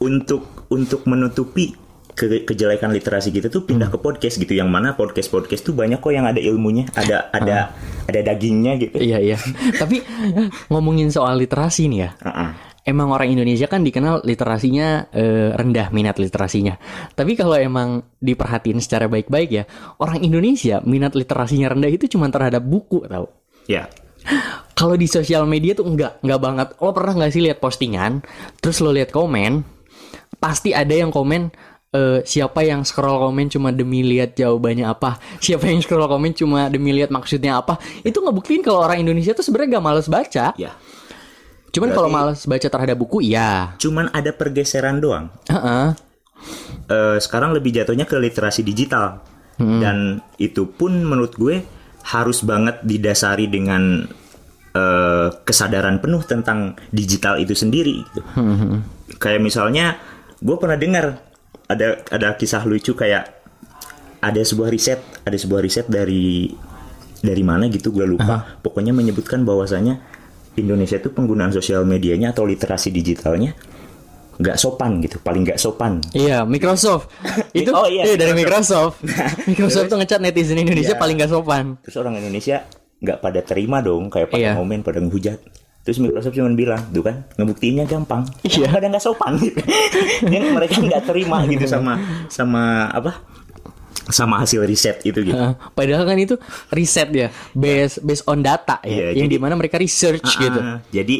untuk 0.00 0.57
untuk 0.68 1.04
menutupi 1.04 1.72
ke- 2.12 2.42
kejelekan 2.42 2.90
literasi 2.90 3.30
kita 3.30 3.46
tuh 3.46 3.62
pindah 3.62 3.88
ke 3.88 3.98
podcast 3.98 4.36
gitu. 4.36 4.50
Yang 4.50 4.68
mana 4.68 4.98
podcast 4.98 5.30
podcast 5.30 5.62
tuh 5.62 5.72
banyak 5.72 6.02
kok 6.02 6.10
yang 6.10 6.26
ada 6.26 6.42
ilmunya, 6.42 6.90
ada 6.98 7.30
ada 7.30 7.72
ada 8.10 8.20
dagingnya 8.24 8.72
gitu. 8.80 8.96
iya 8.98 9.20
iya 9.20 9.36
tapi 9.82 10.00
ngomongin 10.72 11.12
soal 11.12 11.38
literasi 11.38 11.86
nih 11.92 12.00
ya 12.08 12.10
Heeh. 12.24 12.50
emang 12.88 13.12
orang 13.12 13.28
Indonesia 13.28 13.68
kan 13.68 13.84
dikenal 13.84 14.24
literasinya 14.24 15.12
eh, 15.12 15.52
rendah 15.52 15.92
minat 15.92 16.16
literasinya. 16.16 16.74
Tapi 17.12 17.36
kalau 17.36 17.54
emang 17.54 18.02
diperhatiin 18.18 18.80
secara 18.80 19.06
baik-baik 19.06 19.50
ya, 19.52 19.64
orang 20.00 20.24
Indonesia 20.24 20.80
minat 20.82 21.12
literasinya 21.14 21.70
rendah 21.70 21.92
itu 21.92 22.08
cuma 22.08 22.32
terhadap 22.32 22.64
buku 22.64 23.04
tau. 23.06 23.28
Ya. 23.68 23.86
Kalau 24.72 24.96
di 24.96 25.04
sosial 25.04 25.44
media 25.44 25.76
tuh 25.76 25.84
enggak, 25.84 26.18
enggak 26.24 26.40
banget. 26.40 26.68
Lo 26.80 26.90
pernah 26.92 27.12
nggak 27.16 27.32
sih 27.32 27.42
lihat 27.44 27.58
postingan, 27.60 28.24
terus 28.58 28.80
lo 28.80 28.90
lihat 28.90 29.12
komen, 29.12 29.62
pasti 30.38 30.74
ada 30.74 30.94
yang 30.94 31.10
komen 31.10 31.50
eh, 31.92 32.20
siapa 32.24 32.64
yang 32.64 32.84
scroll 32.84 33.18
komen 33.18 33.48
cuma 33.48 33.72
demi 33.72 34.04
lihat 34.04 34.36
jawabannya 34.36 34.86
apa, 34.88 35.16
siapa 35.44 35.68
yang 35.68 35.80
scroll 35.80 36.04
komen 36.04 36.36
cuma 36.36 36.68
demi 36.68 36.92
lihat 36.92 37.12
maksudnya 37.12 37.60
apa. 37.60 37.80
Itu 38.04 38.20
ngebuktiin 38.20 38.60
kalau 38.60 38.84
orang 38.84 39.02
Indonesia 39.02 39.32
tuh 39.32 39.44
sebenarnya 39.44 39.80
gak 39.80 39.86
males 39.86 40.08
baca. 40.08 40.46
Ya. 40.56 40.72
Cuman 41.68 41.92
kalau 41.92 42.08
males 42.08 42.48
baca 42.48 42.64
terhadap 42.64 42.96
buku, 42.96 43.28
ya. 43.28 43.76
Cuman 43.76 44.08
ada 44.16 44.32
pergeseran 44.32 45.04
doang. 45.04 45.28
Heeh. 45.52 45.92
Eh, 46.88 47.16
sekarang 47.20 47.52
lebih 47.52 47.76
jatuhnya 47.76 48.08
ke 48.08 48.16
literasi 48.16 48.64
digital. 48.64 49.20
Dan 49.58 50.22
itu 50.38 50.70
pun 50.70 51.02
menurut 51.02 51.34
gue 51.34 51.66
harus 52.06 52.46
banget 52.46 52.78
didasari 52.86 53.50
dengan 53.50 54.06
eh, 54.72 55.28
kesadaran 55.42 55.98
penuh 55.98 56.22
tentang 56.24 56.78
digital 56.94 57.36
itu 57.42 57.52
sendiri. 57.52 58.00
gitu. 58.06 58.22
Kayak 59.18 59.42
misalnya, 59.42 59.98
gue 60.38 60.56
pernah 60.56 60.78
dengar 60.78 61.06
ada 61.66 62.00
ada 62.08 62.28
kisah 62.34 62.64
lucu 62.64 62.92
kayak 62.92 63.34
ada 64.18 64.42
sebuah 64.42 64.68
riset, 64.68 64.98
ada 65.22 65.34
sebuah 65.34 65.62
riset 65.62 65.86
dari 65.86 66.50
dari 67.18 67.42
mana 67.42 67.66
gitu 67.66 67.90
gue 67.90 68.06
lupa. 68.06 68.58
Pokoknya 68.58 68.90
menyebutkan 68.90 69.42
bahwasanya 69.42 69.98
Indonesia 70.54 70.98
itu 70.98 71.10
penggunaan 71.10 71.54
sosial 71.54 71.86
medianya 71.86 72.34
atau 72.34 72.42
literasi 72.42 72.90
digitalnya 72.90 73.54
nggak 74.38 74.54
sopan 74.54 75.02
gitu, 75.02 75.18
paling 75.18 75.42
nggak 75.42 75.58
sopan. 75.58 75.98
Iya, 76.14 76.46
Microsoft. 76.46 77.10
Itu 77.58 77.74
Oh, 77.74 77.90
iya, 77.90 78.06
iya, 78.06 78.14
dari 78.14 78.38
Microsoft. 78.38 79.02
Microsoft 79.50 79.86
tuh 79.90 79.98
ngecat 79.98 80.22
netizen 80.22 80.62
Indonesia 80.62 80.94
Iya. 80.94 81.02
paling 81.02 81.18
gak 81.18 81.30
sopan. 81.34 81.74
Terus 81.82 81.98
orang 81.98 82.22
Indonesia 82.22 82.62
nggak 83.02 83.18
pada 83.18 83.42
terima 83.42 83.82
dong, 83.82 84.06
kayak 84.06 84.30
pada 84.30 84.38
Iya. 84.38 84.52
ngomen, 84.54 84.86
pada 84.86 85.02
ngehujat. 85.02 85.42
Terus 85.88 86.04
Microsoft 86.04 86.36
cuma 86.36 86.52
bilang, 86.52 86.84
tuh 86.92 87.00
kan, 87.00 87.24
ngebuktiinnya 87.40 87.88
gampang. 87.88 88.28
Iya. 88.44 88.68
Pada 88.68 88.92
nggak 88.92 89.00
sopan 89.00 89.40
gitu. 89.40 89.56
Yang 90.36 90.52
mereka 90.52 90.76
nggak 90.84 91.02
terima 91.08 91.48
gitu 91.48 91.64
sama 91.64 91.96
sama 92.28 92.92
apa? 92.92 93.24
Sama 94.12 94.36
hasil 94.44 94.68
riset 94.68 95.00
itu 95.08 95.24
gitu. 95.24 95.40
Padahal 95.72 96.04
kan 96.04 96.20
itu 96.20 96.36
riset 96.68 97.08
ya, 97.08 97.32
based 97.56 98.04
based 98.04 98.28
on 98.28 98.44
data 98.44 98.84
ya, 98.84 99.16
Iya, 99.16 99.24
yang 99.24 99.32
jadi- 99.32 99.36
di 99.36 99.38
mana 99.40 99.56
mereka 99.56 99.80
research 99.80 100.28
gitu. 100.36 100.60
Ah, 100.60 100.84
Jadi 100.92 101.16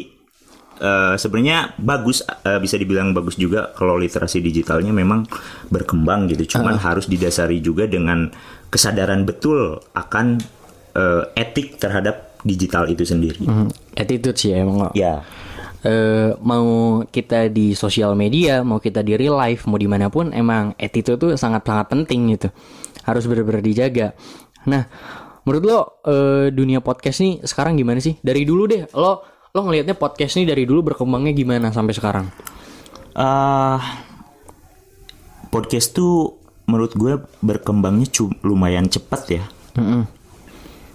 eh, 0.77 1.15
sebenarnya 1.17 1.73
bagus 1.81 2.21
eh, 2.21 2.61
bisa 2.61 2.77
dibilang 2.77 3.09
bagus 3.09 3.41
juga 3.41 3.73
kalau 3.73 3.97
literasi 3.97 4.37
digitalnya 4.37 4.93
memang 4.93 5.25
berkembang 5.65 6.29
gitu. 6.29 6.45
Cuman 6.57 6.77
harus 6.77 7.09
didasari 7.09 7.57
juga 7.57 7.89
dengan 7.89 8.29
kesadaran 8.69 9.25
betul 9.25 9.81
akan 9.97 10.37
eh, 10.93 11.23
etik 11.33 11.81
terhadap 11.81 12.28
digital 12.43 12.87
itu 12.87 13.03
sendiri. 13.03 13.43
Hmm, 13.43 13.69
attitude 13.95 14.37
sih 14.37 14.55
ya, 14.55 14.63
emang. 14.63 14.91
Ya. 14.95 15.23
Eh, 15.79 16.35
mau 16.43 16.99
kita 17.07 17.47
di 17.47 17.71
sosial 17.71 18.11
media, 18.15 18.67
mau 18.67 18.83
kita 18.83 18.99
di 18.99 19.15
real 19.15 19.39
life, 19.39 19.63
mau 19.63 19.79
di 19.79 19.87
mana 19.87 20.11
pun, 20.11 20.35
emang 20.35 20.75
attitude 20.75 21.19
tuh 21.19 21.31
sangat-sangat 21.39 21.87
penting 21.87 22.35
gitu. 22.35 22.51
Harus 23.07 23.23
benar-benar 23.27 23.63
dijaga. 23.63 24.07
Nah, 24.67 24.83
menurut 25.47 25.63
lo 25.63 25.79
eh, 26.03 26.47
dunia 26.51 26.83
podcast 26.83 27.23
nih 27.23 27.39
sekarang 27.47 27.79
gimana 27.79 28.03
sih? 28.03 28.19
Dari 28.19 28.43
dulu 28.43 28.67
deh, 28.67 28.91
lo 28.91 29.23
lo 29.49 29.59
ngelihatnya 29.65 29.97
podcast 29.97 30.37
nih 30.37 30.45
dari 30.51 30.63
dulu 30.67 30.93
berkembangnya 30.93 31.33
gimana 31.33 31.73
sampai 31.73 31.95
sekarang? 31.95 32.27
eh 33.19 33.81
podcast 35.49 35.97
tuh 35.97 36.37
menurut 36.69 36.93
gue 36.93 37.17
berkembangnya 37.41 38.07
lumayan 38.45 38.85
cepat 38.85 39.21
ya. 39.27 39.43
Mm-mm. 39.75 40.05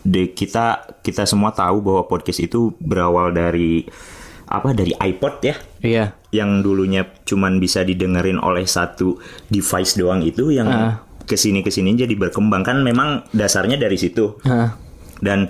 De, 0.04 0.28
kita 0.30 0.84
kita 1.00 1.24
semua 1.24 1.50
tahu 1.50 1.80
bahwa 1.80 2.04
podcast 2.04 2.38
itu 2.38 2.76
berawal 2.76 3.32
dari 3.32 3.88
apa 4.44 4.76
dari 4.76 4.92
iPod 4.92 5.34
ya. 5.40 5.56
Iya. 5.80 6.04
yang 6.28 6.60
dulunya 6.60 7.08
cuman 7.24 7.56
bisa 7.56 7.80
didengerin 7.80 8.36
oleh 8.36 8.66
satu 8.66 9.16
device 9.48 9.96
doang 9.96 10.20
itu 10.20 10.50
yang 10.50 10.68
ke 11.24 11.38
sini 11.38 11.62
ke 11.62 11.70
sini 11.70 11.94
jadi 11.94 12.12
berkembang 12.12 12.60
kan 12.60 12.82
memang 12.82 13.24
dasarnya 13.30 13.80
dari 13.80 13.96
situ 13.96 14.36
Heeh. 14.44 14.68
dan 15.22 15.48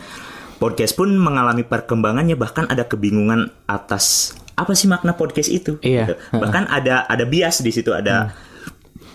podcast 0.61 0.95
pun 0.95 1.11
mengalami 1.11 1.65
perkembangannya 1.65 2.37
bahkan 2.37 2.69
ada 2.69 2.87
kebingungan 2.87 3.51
atas 3.67 4.37
apa 4.55 4.77
sih 4.77 4.87
makna 4.87 5.17
podcast 5.17 5.51
itu 5.51 5.81
Iya. 5.83 6.15
Gitu. 6.15 6.15
bahkan 6.39 6.71
ada 6.71 7.03
ada 7.09 7.25
bias 7.27 7.59
di 7.59 7.75
situ 7.75 7.91
ada 7.91 8.31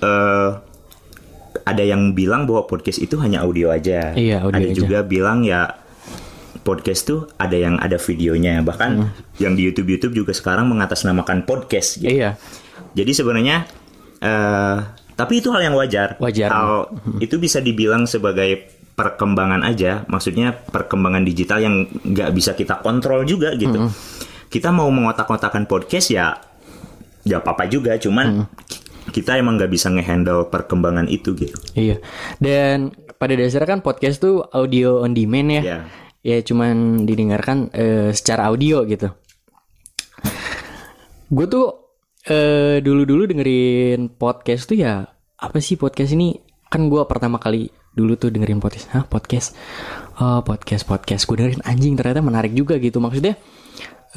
eh, 0.02 0.50
ada 1.70 1.84
yang 1.86 2.18
bilang 2.18 2.50
bahwa 2.50 2.66
podcast 2.66 2.98
itu 3.00 3.16
hanya 3.22 3.46
audio 3.46 3.70
aja 3.70 4.14
Iya, 4.18 4.42
audio 4.42 4.58
ada 4.58 4.68
aja. 4.68 4.78
juga 4.78 4.98
bilang 5.06 5.46
ya 5.46 5.70
podcast 6.66 7.08
tuh 7.08 7.30
ada 7.40 7.56
yang 7.56 7.80
ada 7.80 7.96
videonya 7.98 8.62
bahkan 8.62 9.10
yang 9.40 9.56
di 9.56 9.66
YouTube 9.70 9.90
YouTube 9.96 10.14
juga 10.26 10.34
sekarang 10.36 10.68
mengatasnamakan 10.70 11.48
podcast 11.48 12.02
gitu. 12.02 12.12
Iya. 12.12 12.36
Jadi 12.94 13.12
sebenarnya 13.14 13.66
eh 14.20 14.78
tapi 15.20 15.44
itu 15.44 15.52
hal 15.52 15.60
yang 15.68 15.76
wajar. 15.76 16.16
Wajar. 16.16 16.48
Hal 16.48 16.96
itu 17.20 17.36
bisa 17.36 17.60
dibilang 17.60 18.08
sebagai 18.08 18.72
perkembangan 18.96 19.68
aja, 19.68 20.04
maksudnya 20.08 20.52
perkembangan 20.56 21.24
digital 21.28 21.60
yang 21.60 21.88
nggak 21.88 22.32
bisa 22.32 22.56
kita 22.56 22.80
kontrol 22.80 23.28
juga 23.28 23.52
gitu. 23.56 23.92
Kita 24.48 24.72
mau 24.72 24.88
mengotak-ngotakan 24.88 25.68
podcast 25.68 26.08
ya, 26.12 26.40
ya 27.28 27.44
apa-apa 27.44 27.68
juga, 27.68 28.00
cuman 28.00 28.48
kita 29.10 29.40
emang 29.40 29.56
nggak 29.56 29.72
bisa 29.72 29.88
ngehandle 29.90 30.52
perkembangan 30.52 31.08
itu 31.08 31.34
gitu. 31.36 31.58
Iya. 31.74 31.98
Dan 32.38 32.94
pada 33.20 33.36
dasarnya 33.36 33.80
kan 33.80 33.82
podcast 33.84 34.24
tuh 34.24 34.44
audio 34.52 35.04
on 35.04 35.16
demand 35.16 35.60
ya. 35.60 35.62
Ya. 35.64 35.80
Ya 36.20 36.38
cuman 36.44 37.08
didengarkan 37.08 37.72
eh, 37.72 38.12
secara 38.12 38.52
audio 38.52 38.84
gitu. 38.84 39.12
Gue 41.32 41.46
tuh 41.48 41.68
eh, 42.28 42.84
dulu-dulu 42.84 43.28
dengerin 43.30 44.12
podcast 44.20 44.68
tuh 44.68 44.78
ya 44.80 45.08
apa 45.40 45.58
sih 45.64 45.80
podcast 45.80 46.12
ini? 46.16 46.36
Kan 46.68 46.92
gue 46.92 47.02
pertama 47.08 47.40
kali 47.40 47.72
dulu 47.96 48.20
tuh 48.20 48.30
dengerin 48.30 48.60
podcast. 48.60 48.92
Hah 48.92 49.08
podcast? 49.08 49.56
Oh 50.20 50.44
podcast 50.44 50.84
podcast. 50.84 51.24
Gue 51.24 51.40
dengerin 51.40 51.64
anjing 51.64 51.96
ternyata 51.96 52.20
menarik 52.20 52.52
juga 52.52 52.76
gitu. 52.80 53.00
Maksudnya 53.00 53.40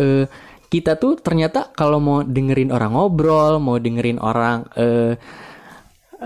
eh, 0.03 0.27
kita 0.73 0.97
tuh 0.97 1.21
ternyata 1.21 1.69
kalau 1.77 2.01
mau 2.01 2.25
dengerin 2.25 2.73
orang 2.73 2.97
ngobrol, 2.97 3.61
mau 3.61 3.77
dengerin 3.77 4.17
orang 4.17 4.65
eh, 4.73 5.15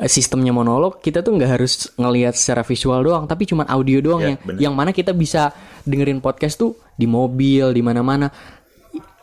sistemnya 0.07 0.53
monolog 0.53 1.01
kita 1.01 1.25
tuh 1.25 1.35
nggak 1.35 1.51
harus 1.59 1.89
ngelihat 1.97 2.37
secara 2.37 2.61
visual 2.63 3.01
doang 3.01 3.25
tapi 3.25 3.49
cuma 3.49 3.65
audio 3.67 3.99
doang 3.99 4.21
Ya, 4.23 4.29
yang 4.29 4.39
bener. 4.45 4.59
yang 4.69 4.75
mana 4.77 4.91
kita 4.93 5.17
bisa 5.17 5.51
dengerin 5.83 6.21
podcast 6.21 6.61
tuh 6.61 6.77
di 6.95 7.09
mobil 7.09 7.73
di 7.73 7.81
mana-mana 7.81 8.29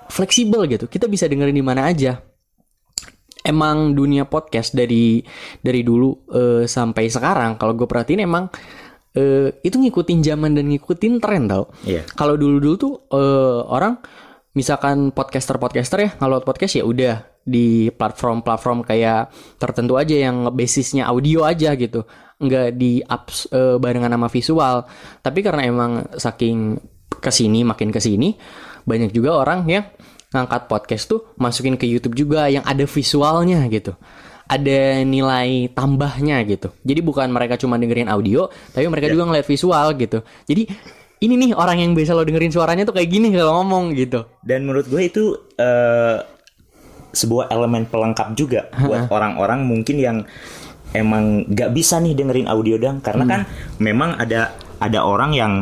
fleksibel 0.10 0.66
gitu 0.66 0.90
kita 0.90 1.06
bisa 1.06 1.30
dengerin 1.30 1.54
di 1.54 1.62
mana 1.62 1.86
aja 1.94 2.18
emang 3.46 3.94
dunia 3.94 4.26
podcast 4.26 4.74
dari 4.74 5.22
dari 5.62 5.86
dulu 5.86 6.10
eh, 6.34 6.64
sampai 6.66 7.06
sekarang 7.06 7.62
kalau 7.62 7.78
gue 7.78 7.86
perhatiin 7.86 8.26
emang 8.26 8.50
eh, 9.14 9.54
itu 9.62 9.78
ngikutin 9.78 10.20
zaman 10.26 10.58
dan 10.58 10.66
ngikutin 10.74 11.14
tren 11.22 11.46
tau. 11.46 11.70
Iya. 11.86 12.02
Kalau 12.18 12.34
dulu-dulu 12.34 12.76
tuh 12.82 12.94
eh, 13.14 13.62
orang 13.70 14.00
misalkan 14.54 15.10
podcaster-podcaster 15.10 16.00
ya 16.00 16.10
kalau 16.18 16.42
podcast 16.46 16.78
ya 16.78 16.86
udah 16.86 17.34
di 17.44 17.92
platform-platform 17.92 18.88
kayak 18.88 19.34
tertentu 19.60 20.00
aja 20.00 20.16
yang 20.16 20.54
basisnya 20.56 21.12
audio 21.12 21.44
aja 21.44 21.76
gitu. 21.76 22.08
Nggak 22.40 22.68
di 22.80 23.04
ups 23.04 23.52
eh, 23.52 23.76
barengan 23.78 24.16
sama 24.16 24.30
visual. 24.32 24.76
Tapi 25.20 25.40
karena 25.44 25.62
emang 25.68 25.92
saking 26.16 26.80
ke 27.20 27.32
sini 27.32 27.64
makin 27.64 27.94
ke 27.94 28.00
sini 28.02 28.36
banyak 28.84 29.16
juga 29.16 29.38
orang 29.40 29.64
yang 29.70 29.86
ngangkat 30.34 30.66
podcast 30.66 31.08
tuh 31.08 31.36
masukin 31.38 31.78
ke 31.78 31.86
YouTube 31.86 32.18
juga 32.18 32.48
yang 32.50 32.64
ada 32.64 32.88
visualnya 32.88 33.66
gitu. 33.70 33.94
Ada 34.48 35.02
nilai 35.08 35.72
tambahnya 35.72 36.44
gitu. 36.48 36.72
Jadi 36.84 37.00
bukan 37.00 37.32
mereka 37.32 37.56
cuma 37.60 37.80
dengerin 37.80 38.08
audio 38.12 38.48
tapi 38.72 38.88
mereka 38.88 39.12
juga 39.12 39.30
ngeliat 39.30 39.48
visual 39.48 39.88
gitu. 40.00 40.20
Jadi 40.48 40.64
ini 41.24 41.40
nih 41.40 41.52
orang 41.56 41.80
yang 41.80 41.92
biasa 41.96 42.12
lo 42.12 42.28
dengerin 42.28 42.52
suaranya 42.52 42.84
tuh 42.84 42.96
kayak 43.00 43.08
gini 43.08 43.32
kalau 43.32 43.64
ngomong 43.64 43.96
gitu. 43.96 44.28
Dan 44.44 44.68
menurut 44.68 44.92
gue 44.92 45.02
itu 45.08 45.24
eh, 45.56 46.20
sebuah 47.14 47.48
elemen 47.54 47.88
pelengkap 47.88 48.34
juga 48.36 48.68
buat 48.74 49.08
orang-orang 49.08 49.64
mungkin 49.64 50.02
yang 50.02 50.18
emang 50.98 51.46
nggak 51.50 51.70
bisa 51.74 52.02
nih 52.02 52.18
dengerin 52.18 52.50
audio 52.50 52.78
dong 52.78 53.02
karena 53.06 53.24
kan 53.26 53.42
memang 53.78 54.18
ada 54.18 54.54
ada 54.82 55.00
orang 55.06 55.32
yang 55.34 55.54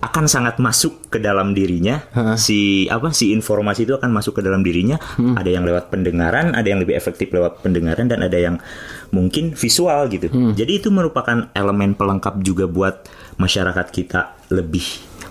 akan 0.00 0.24
sangat 0.26 0.58
masuk 0.58 1.08
ke 1.08 1.18
dalam 1.18 1.52
dirinya. 1.52 2.02
Si 2.36 2.84
apa 2.86 3.10
si 3.12 3.32
informasi 3.32 3.84
itu 3.86 3.94
akan 3.96 4.10
masuk 4.12 4.38
ke 4.38 4.42
dalam 4.44 4.60
dirinya. 4.60 4.96
Ada 5.36 5.50
yang 5.50 5.64
lewat 5.64 5.88
pendengaran 5.88 6.52
ada 6.52 6.66
yang 6.66 6.80
lebih 6.80 6.96
efektif 6.96 7.30
lewat 7.30 7.60
pendengaran 7.62 8.08
dan 8.08 8.22
ada 8.22 8.36
yang 8.36 8.56
mungkin 9.10 9.52
visual 9.54 10.08
gitu. 10.08 10.26
Jadi 10.52 10.72
itu 10.78 10.88
merupakan 10.90 11.48
elemen 11.52 11.94
pelengkap 11.94 12.40
juga 12.42 12.66
buat 12.66 13.06
masyarakat 13.36 13.86
kita 13.92 14.20
lebih 14.50 14.84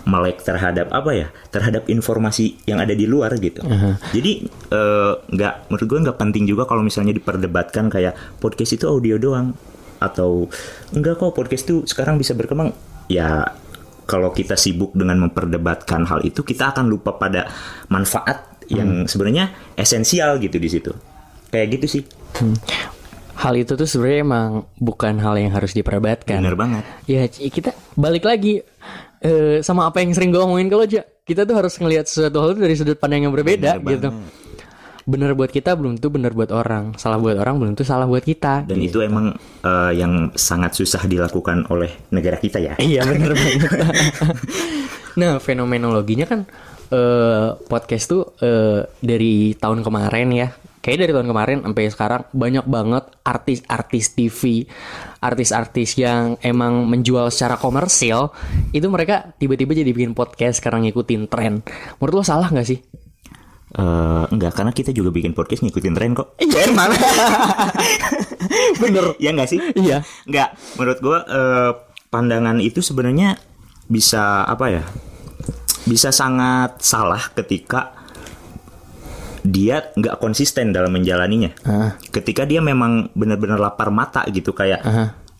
melek 0.05 0.45
terhadap 0.45 0.93
apa 0.93 1.17
ya 1.17 1.27
terhadap 1.49 1.89
informasi 1.89 2.61
yang 2.69 2.77
ada 2.77 2.93
di 2.93 3.09
luar 3.09 3.33
gitu. 3.41 3.65
Jadi 4.13 4.45
eh, 4.69 5.13
nggak 5.17 5.53
menurut 5.73 5.87
gue 5.89 5.99
nggak 6.05 6.17
penting 6.21 6.45
juga 6.45 6.69
kalau 6.69 6.85
misalnya 6.85 7.09
diperdebatkan 7.09 7.89
kayak 7.89 8.13
podcast 8.37 8.77
itu 8.77 8.85
audio 8.85 9.17
doang. 9.17 9.57
Atau 9.97 10.51
enggak 10.93 11.17
kok 11.17 11.33
podcast 11.33 11.65
itu 11.65 11.75
sekarang 11.89 12.21
bisa 12.21 12.37
berkembang. 12.37 12.75
Ya 13.09 13.49
kalau 14.05 14.31
kita 14.31 14.53
sibuk 14.53 14.93
dengan 14.93 15.27
memperdebatkan 15.27 16.05
hal 16.05 16.21
itu 16.23 16.45
kita 16.45 16.71
akan 16.71 16.85
lupa 16.87 17.17
pada 17.17 17.49
manfaat 17.89 18.61
yang 18.69 19.05
sebenarnya 19.05 19.75
esensial 19.77 20.37
gitu 20.41 20.57
di 20.57 20.69
situ. 20.69 20.91
Kayak 21.49 21.67
gitu 21.81 21.85
sih. 21.99 22.03
Hal 23.35 23.53
itu 23.59 23.75
tuh 23.75 23.85
sebenarnya 23.85 24.21
emang 24.25 24.49
bukan 24.79 25.19
hal 25.19 25.35
yang 25.37 25.51
harus 25.53 25.75
diperdebatkan. 25.75 26.39
Bener 26.39 26.57
banget. 26.57 26.83
Ya 27.05 27.27
kita 27.29 27.75
balik 27.93 28.25
lagi 28.25 28.63
eh, 29.21 29.59
sama 29.61 29.89
apa 29.89 30.01
yang 30.01 30.15
sering 30.15 30.31
gue 30.31 30.39
ngomongin 30.41 30.69
kalau 30.71 30.83
aja 30.87 31.03
kita 31.25 31.43
tuh 31.43 31.55
harus 31.57 31.73
ngelihat 31.81 32.05
sesuatu 32.05 32.37
hal 32.41 32.49
itu 32.53 32.61
dari 32.61 32.75
sudut 32.77 32.97
pandang 33.01 33.25
yang 33.27 33.33
berbeda 33.33 33.81
Bener 33.81 33.91
gitu. 33.97 34.09
Bener 35.05 35.37
buat 35.37 35.53
kita 35.53 35.77
belum 35.77 36.01
tentu 36.01 36.09
bener 36.09 36.33
buat 36.33 36.49
orang, 36.49 36.97
salah 36.97 37.21
buat 37.21 37.37
orang 37.37 37.61
belum 37.61 37.69
tentu 37.77 37.85
salah 37.85 38.09
buat 38.09 38.25
kita. 38.25 38.65
dan 38.65 38.79
itu 38.81 39.05
emang 39.05 39.37
eh, 39.61 39.91
yang 39.93 40.33
sangat 40.33 40.73
susah 40.73 41.05
dilakukan 41.05 41.69
oleh 41.69 41.93
negara 42.09 42.41
kita 42.41 42.57
ya 42.57 42.73
Iya 42.75 43.05
bener 43.13 43.37
banget. 43.37 43.69
nah 45.15 45.37
fenomenologinya 45.37 46.25
kan 46.25 46.39
eh, 46.89 47.47
podcast 47.69 48.05
tuh 48.09 48.33
eh, 48.41 48.81
dari 48.97 49.53
tahun 49.53 49.85
kemarin 49.85 50.29
ya. 50.33 50.49
Kayak 50.81 51.09
dari 51.09 51.11
tahun 51.17 51.29
kemarin 51.33 51.57
sampai 51.65 51.85
sekarang 51.89 52.21
banyak 52.29 52.65
banget 52.65 53.09
artis-artis 53.25 54.13
TV, 54.13 54.69
artis-artis 55.17 55.97
yang 55.97 56.37
emang 56.45 56.85
menjual 56.85 57.33
secara 57.33 57.57
komersil, 57.57 58.29
itu 58.69 58.85
mereka 58.85 59.33
tiba-tiba 59.41 59.73
jadi 59.73 59.89
bikin 59.89 60.13
podcast 60.13 60.61
sekarang 60.61 60.85
ngikutin 60.85 61.25
tren. 61.25 61.65
Menurut 61.97 62.21
lo 62.21 62.23
salah 62.25 62.53
nggak 62.53 62.69
sih? 62.69 62.85
Eh, 63.65 64.23
enggak 64.29 64.55
karena 64.55 64.71
kita 64.71 64.93
juga 64.93 65.09
bikin 65.09 65.33
podcast 65.33 65.65
ngikutin 65.65 65.93
tren 65.97 66.13
kok 66.13 66.37
Iya 66.37 66.69
emang. 66.69 66.93
Bener. 68.81 69.17
ya 69.17 69.33
enggak 69.33 69.49
sih 69.49 69.59
Iya. 69.73 70.05
Enggak, 70.23 70.53
menurut 70.77 70.99
gua 71.01 71.17
eh, 71.25 71.71
pandangan 72.07 72.61
itu 72.61 72.79
sebenarnya 72.79 73.35
bisa 73.89 74.45
apa 74.45 74.65
ya? 74.69 74.83
Bisa 75.83 76.09
sangat 76.09 76.79
salah 76.79 77.19
ketika 77.33 77.93
dia 79.41 79.93
nggak 79.93 80.17
konsisten 80.17 80.73
dalam 80.73 80.89
menjalaninya. 80.89 81.51
Ah. 81.61 81.93
Ketika 82.09 82.45
dia 82.45 82.61
memang 82.61 83.13
benar-benar 83.13 83.59
lapar 83.59 83.89
mata 83.89 84.25
gitu 84.29 84.53
kayak, 84.53 84.81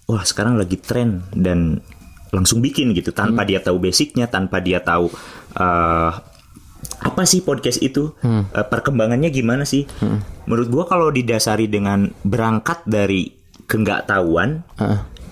wah 0.05 0.21
sekarang 0.21 0.57
lagi 0.57 0.77
tren 0.77 1.25
dan 1.33 1.81
langsung 2.29 2.61
bikin 2.61 2.93
gitu 2.93 3.09
tanpa 3.09 3.41
dia 3.41 3.57
tahu 3.57 3.81
basicnya, 3.81 4.29
tanpa 4.29 4.61
dia 4.61 4.77
tahu 4.77 5.09
eh, 5.57 6.11
apa 7.05 7.21
sih 7.29 7.45
podcast 7.45 7.79
itu, 7.85 8.17
Eh, 8.25 8.65
perkembangannya 8.65 9.29
gimana 9.29 9.61
sih? 9.63 9.85
Menurut 10.49 10.67
gua 10.73 10.83
kalau 10.89 11.13
didasari 11.13 11.69
dengan 11.69 12.09
berangkat 12.25 12.81
dari 12.89 13.29
kenggaktahuan 13.69 14.65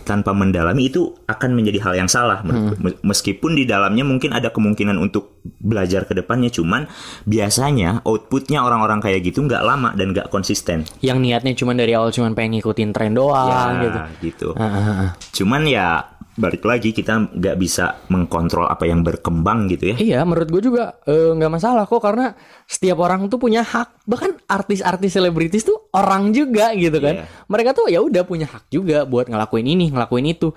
tanpa 0.04 0.36
mendalami 0.36 0.92
itu 0.92 1.16
akan 1.26 1.56
menjadi 1.56 1.80
hal 1.90 1.94
yang 1.96 2.10
salah 2.12 2.44
gua. 2.44 2.76
meskipun 3.02 3.56
di 3.56 3.64
dalamnya 3.64 4.04
mungkin 4.04 4.36
ada 4.36 4.52
kemungkinan 4.52 5.00
untuk 5.00 5.40
belajar 5.64 6.04
ke 6.04 6.14
depannya 6.14 6.52
cuman 6.52 6.88
biasanya 7.24 8.04
outputnya 8.04 8.64
orang-orang 8.64 9.00
kayak 9.00 9.24
gitu 9.24 9.44
nggak 9.48 9.64
lama 9.64 9.96
dan 9.96 10.12
nggak 10.12 10.28
konsisten 10.28 10.84
Yang 11.00 11.18
niatnya 11.24 11.54
cuma 11.56 11.72
dari 11.76 11.96
awal 11.96 12.12
cuma 12.12 12.32
pengen 12.36 12.60
ngikutin 12.60 12.90
tren 12.92 13.16
doang 13.16 13.48
ya 13.48 13.60
gitu. 13.80 14.00
gitu 14.24 14.48
ah. 14.60 15.16
cuman 15.32 15.62
ya 15.68 16.13
balik 16.34 16.66
lagi 16.66 16.90
kita 16.90 17.30
nggak 17.30 17.58
bisa 17.62 18.02
mengkontrol 18.10 18.66
apa 18.66 18.90
yang 18.90 19.06
berkembang 19.06 19.70
gitu 19.70 19.94
ya 19.94 19.96
Iya, 20.02 20.20
menurut 20.26 20.50
gue 20.50 20.62
juga 20.74 20.98
eh, 21.06 21.30
nggak 21.38 21.52
masalah 21.54 21.86
kok 21.86 22.02
karena 22.02 22.34
setiap 22.66 22.98
orang 23.06 23.30
tuh 23.30 23.38
punya 23.38 23.62
hak. 23.62 24.06
Bahkan 24.10 24.50
artis-artis 24.50 25.14
selebritis 25.14 25.64
tuh 25.64 25.94
orang 25.94 26.34
juga 26.34 26.74
gitu 26.74 26.98
kan. 26.98 27.22
Iya. 27.22 27.26
Mereka 27.46 27.70
tuh 27.78 27.86
ya 27.94 28.02
udah 28.02 28.26
punya 28.26 28.50
hak 28.50 28.74
juga 28.74 29.06
buat 29.06 29.30
ngelakuin 29.30 29.68
ini, 29.70 29.94
ngelakuin 29.94 30.26
itu. 30.34 30.50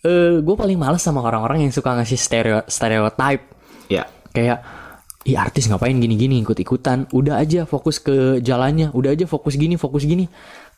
Eh, 0.00 0.40
gue 0.40 0.56
paling 0.56 0.80
males 0.80 1.02
sama 1.04 1.20
orang-orang 1.20 1.68
yang 1.68 1.72
suka 1.76 1.92
ngasih 1.92 2.16
stereo 2.16 2.58
stereotype 2.64 3.44
ya 3.92 4.08
kayak 4.32 4.64
Ih 5.20 5.36
artis 5.36 5.68
ngapain 5.68 5.92
gini-gini 6.00 6.40
ikut-ikutan 6.40 7.12
Udah 7.12 7.36
aja 7.36 7.68
fokus 7.68 8.00
ke 8.00 8.40
jalannya 8.40 8.88
Udah 8.96 9.12
aja 9.12 9.28
fokus 9.28 9.60
gini 9.60 9.76
fokus 9.76 10.08
gini 10.08 10.24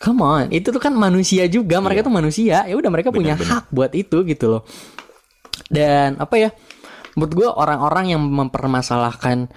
Come 0.02 0.20
on. 0.26 0.46
Itu 0.50 0.74
tuh 0.74 0.82
kan 0.82 0.90
manusia 0.98 1.46
juga. 1.46 1.78
Mereka 1.78 2.02
tuh 2.02 2.10
manusia. 2.10 2.66
Ya 2.66 2.74
udah 2.74 2.90
mereka 2.90 3.14
punya 3.14 3.38
hak 3.38 3.70
buat 3.70 3.94
itu 3.94 4.26
gitu 4.26 4.58
loh. 4.58 4.62
Dan 5.70 6.18
apa 6.18 6.34
ya? 6.36 6.50
Menurut 7.14 7.32
gue 7.38 7.48
orang-orang 7.48 8.16
yang 8.16 8.22
mempermasalahkan 8.24 9.52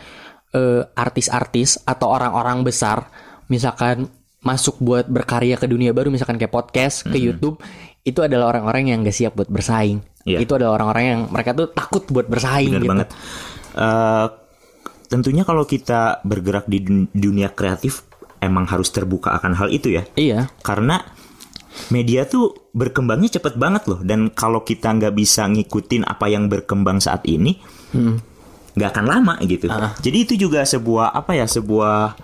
eh, 0.51 0.83
Artis-artis 0.91 1.79
Atau 1.87 2.11
orang-orang 2.11 2.67
besar 2.67 3.07
Misalkan 3.47 4.11
masuk 4.43 4.75
buat 4.83 5.07
berkarya 5.07 5.55
ke 5.55 5.63
dunia 5.63 5.95
baru 5.95 6.11
Misalkan 6.11 6.35
kayak 6.35 6.51
podcast 6.51 7.07
Ke 7.07 7.15
Youtube 7.15 7.63
Itu 8.03 8.27
adalah 8.27 8.51
orang-orang 8.51 8.91
yang 8.91 9.07
gak 9.07 9.15
siap 9.15 9.39
buat 9.39 9.47
bersaing. 9.47 10.03
Iya. 10.27 10.43
Itu 10.43 10.59
adalah 10.59 10.83
orang-orang 10.83 11.03
yang 11.07 11.21
Mereka 11.31 11.55
tuh 11.55 11.67
takut 11.71 12.03
buat 12.11 12.27
bersaing 12.27 12.75
benar 12.75 12.83
gitu. 12.83 12.91
banget. 12.91 13.07
Eh, 13.75 14.25
tentunya 15.07 15.43
kalau 15.47 15.63
kita 15.63 16.19
bergerak 16.27 16.65
di 16.67 16.79
dun- 16.83 17.09
dunia 17.13 17.53
kreatif 17.55 18.03
emang 18.45 18.69
harus 18.69 18.93
terbuka 18.93 19.33
akan 19.35 19.57
hal 19.57 19.67
itu 19.73 19.91
ya. 19.97 20.03
Iya. 20.13 20.53
Karena 20.61 21.01
media 21.91 22.23
tuh 22.23 22.71
berkembangnya 22.71 23.41
cepet 23.41 23.57
banget 23.57 23.89
loh. 23.89 23.99
Dan 24.05 24.31
kalau 24.31 24.61
kita 24.61 24.93
nggak 24.93 25.13
bisa 25.17 25.49
ngikutin 25.49 26.05
apa 26.05 26.29
yang 26.29 26.47
berkembang 26.47 27.01
saat 27.01 27.25
ini 27.25 27.57
nggak 28.75 28.89
akan 28.91 29.05
lama 29.07 29.33
gitu. 29.43 29.71
Jadi 29.99 30.17
itu 30.17 30.33
juga 30.35 30.63
sebuah 30.67 31.15
apa 31.15 31.33
ya 31.35 31.47
sebuah 31.47 32.15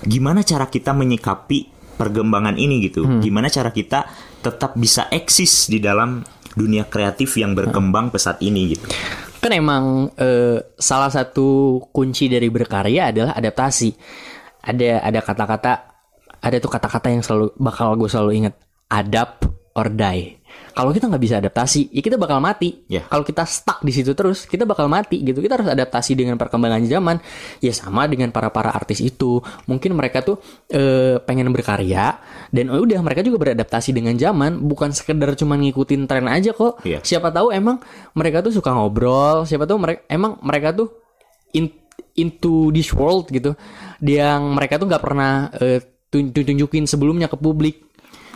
gimana 0.00 0.40
cara 0.40 0.66
kita 0.66 0.96
menyikapi 0.96 1.68
perkembangan 2.00 2.56
ini 2.56 2.88
gitu. 2.88 3.04
Gimana 3.20 3.52
cara 3.52 3.68
kita 3.68 4.08
tetap 4.40 4.72
bisa 4.80 5.12
eksis 5.12 5.68
di 5.68 5.76
dalam 5.76 6.24
dunia 6.56 6.88
kreatif 6.88 7.36
yang 7.36 7.52
berkembang 7.52 8.10
pesat 8.10 8.40
ini 8.40 8.74
gitu. 8.74 8.88
Kan 9.40 9.52
emang 9.56 10.12
eh, 10.16 10.60
salah 10.76 11.12
satu 11.12 11.80
kunci 11.92 12.28
dari 12.28 12.48
berkarya 12.48 13.12
adalah 13.12 13.32
adaptasi. 13.36 13.92
Ada 14.60 15.00
ada 15.04 15.20
kata-kata 15.24 15.72
ada 16.40 16.56
tuh 16.56 16.72
kata-kata 16.72 17.12
yang 17.12 17.22
selalu 17.24 17.52
bakal 17.60 17.92
gue 18.00 18.08
selalu 18.08 18.30
ingat 18.44 18.54
adapt 18.88 19.50
or 19.76 19.86
die. 19.92 20.40
Kalau 20.74 20.90
kita 20.90 21.06
nggak 21.06 21.22
bisa 21.22 21.36
adaptasi, 21.38 21.94
ya 21.94 22.02
kita 22.02 22.18
bakal 22.18 22.42
mati. 22.42 22.82
Ya. 22.90 23.06
Kalau 23.06 23.22
kita 23.22 23.46
stuck 23.46 23.82
di 23.86 23.94
situ 23.94 24.14
terus, 24.18 24.46
kita 24.46 24.66
bakal 24.66 24.90
mati 24.90 25.22
gitu. 25.22 25.38
Kita 25.38 25.58
harus 25.58 25.70
adaptasi 25.70 26.18
dengan 26.18 26.34
perkembangan 26.38 26.82
zaman. 26.90 27.16
Ya 27.62 27.70
sama 27.70 28.06
dengan 28.10 28.34
para 28.34 28.50
para 28.50 28.74
artis 28.74 28.98
itu. 28.98 29.42
Mungkin 29.70 29.94
mereka 29.94 30.26
tuh 30.26 30.42
eh, 30.70 31.22
pengen 31.22 31.50
berkarya 31.54 32.18
dan 32.50 32.70
oh 32.70 32.82
udah 32.82 32.98
mereka 33.02 33.22
juga 33.22 33.46
beradaptasi 33.46 33.94
dengan 33.94 34.14
zaman. 34.18 34.58
Bukan 34.62 34.90
sekedar 34.90 35.34
cuma 35.38 35.54
ngikutin 35.58 36.06
tren 36.10 36.26
aja 36.26 36.50
kok. 36.50 36.82
Iya. 36.82 37.02
Siapa 37.02 37.30
tahu 37.30 37.54
emang 37.54 37.78
mereka 38.14 38.42
tuh 38.42 38.54
suka 38.54 38.74
ngobrol. 38.74 39.46
Siapa 39.46 39.66
tahu 39.70 39.78
mereka 39.78 40.00
emang 40.10 40.38
mereka 40.42 40.74
tuh 40.74 40.90
in- 41.54 41.79
into 42.16 42.70
this 42.70 42.90
world 42.90 43.28
gitu. 43.28 43.54
Yang 44.00 44.40
mereka 44.50 44.78
tuh 44.78 44.86
nggak 44.88 45.04
pernah 45.04 45.50
tun- 46.10 46.32
tunjukin 46.32 46.84
sebelumnya 46.84 47.30
ke 47.30 47.38
publik. 47.38 47.86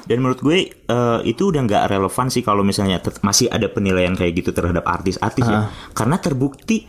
Dan 0.05 0.21
menurut 0.21 0.45
gue 0.45 0.59
eh, 0.69 1.19
itu 1.25 1.49
udah 1.49 1.65
nggak 1.65 1.85
relevan 1.89 2.29
sih 2.29 2.45
kalau 2.45 2.61
misalnya 2.61 3.01
masih 3.25 3.49
ada 3.49 3.73
penilaian 3.73 4.13
kayak 4.13 4.45
gitu 4.45 4.53
terhadap 4.53 4.85
artis-artis 4.85 5.49
ya. 5.49 5.73
Karena 5.97 6.21
terbukti 6.21 6.85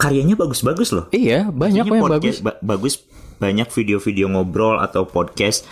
karyanya 0.00 0.34
bagus-bagus 0.34 0.90
loh. 0.96 1.06
Iya, 1.12 1.52
banyak 1.52 1.84
kok 1.84 1.94
yang 1.94 2.08
bagus. 2.08 2.36
ba- 2.40 2.58
bagus 2.64 3.04
banyak 3.36 3.68
video-video 3.68 4.26
ngobrol 4.32 4.80
atau 4.80 5.04
podcast 5.04 5.68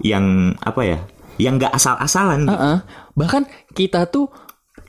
yang 0.00 0.56
apa 0.64 0.80
ya? 0.80 0.98
Yang 1.36 1.54
nggak 1.64 1.72
asal-asalan 1.76 2.48
gitu. 2.48 2.56
Heeh. 2.56 2.78
Bahkan 3.16 3.42
kita 3.76 4.08
tuh 4.08 4.32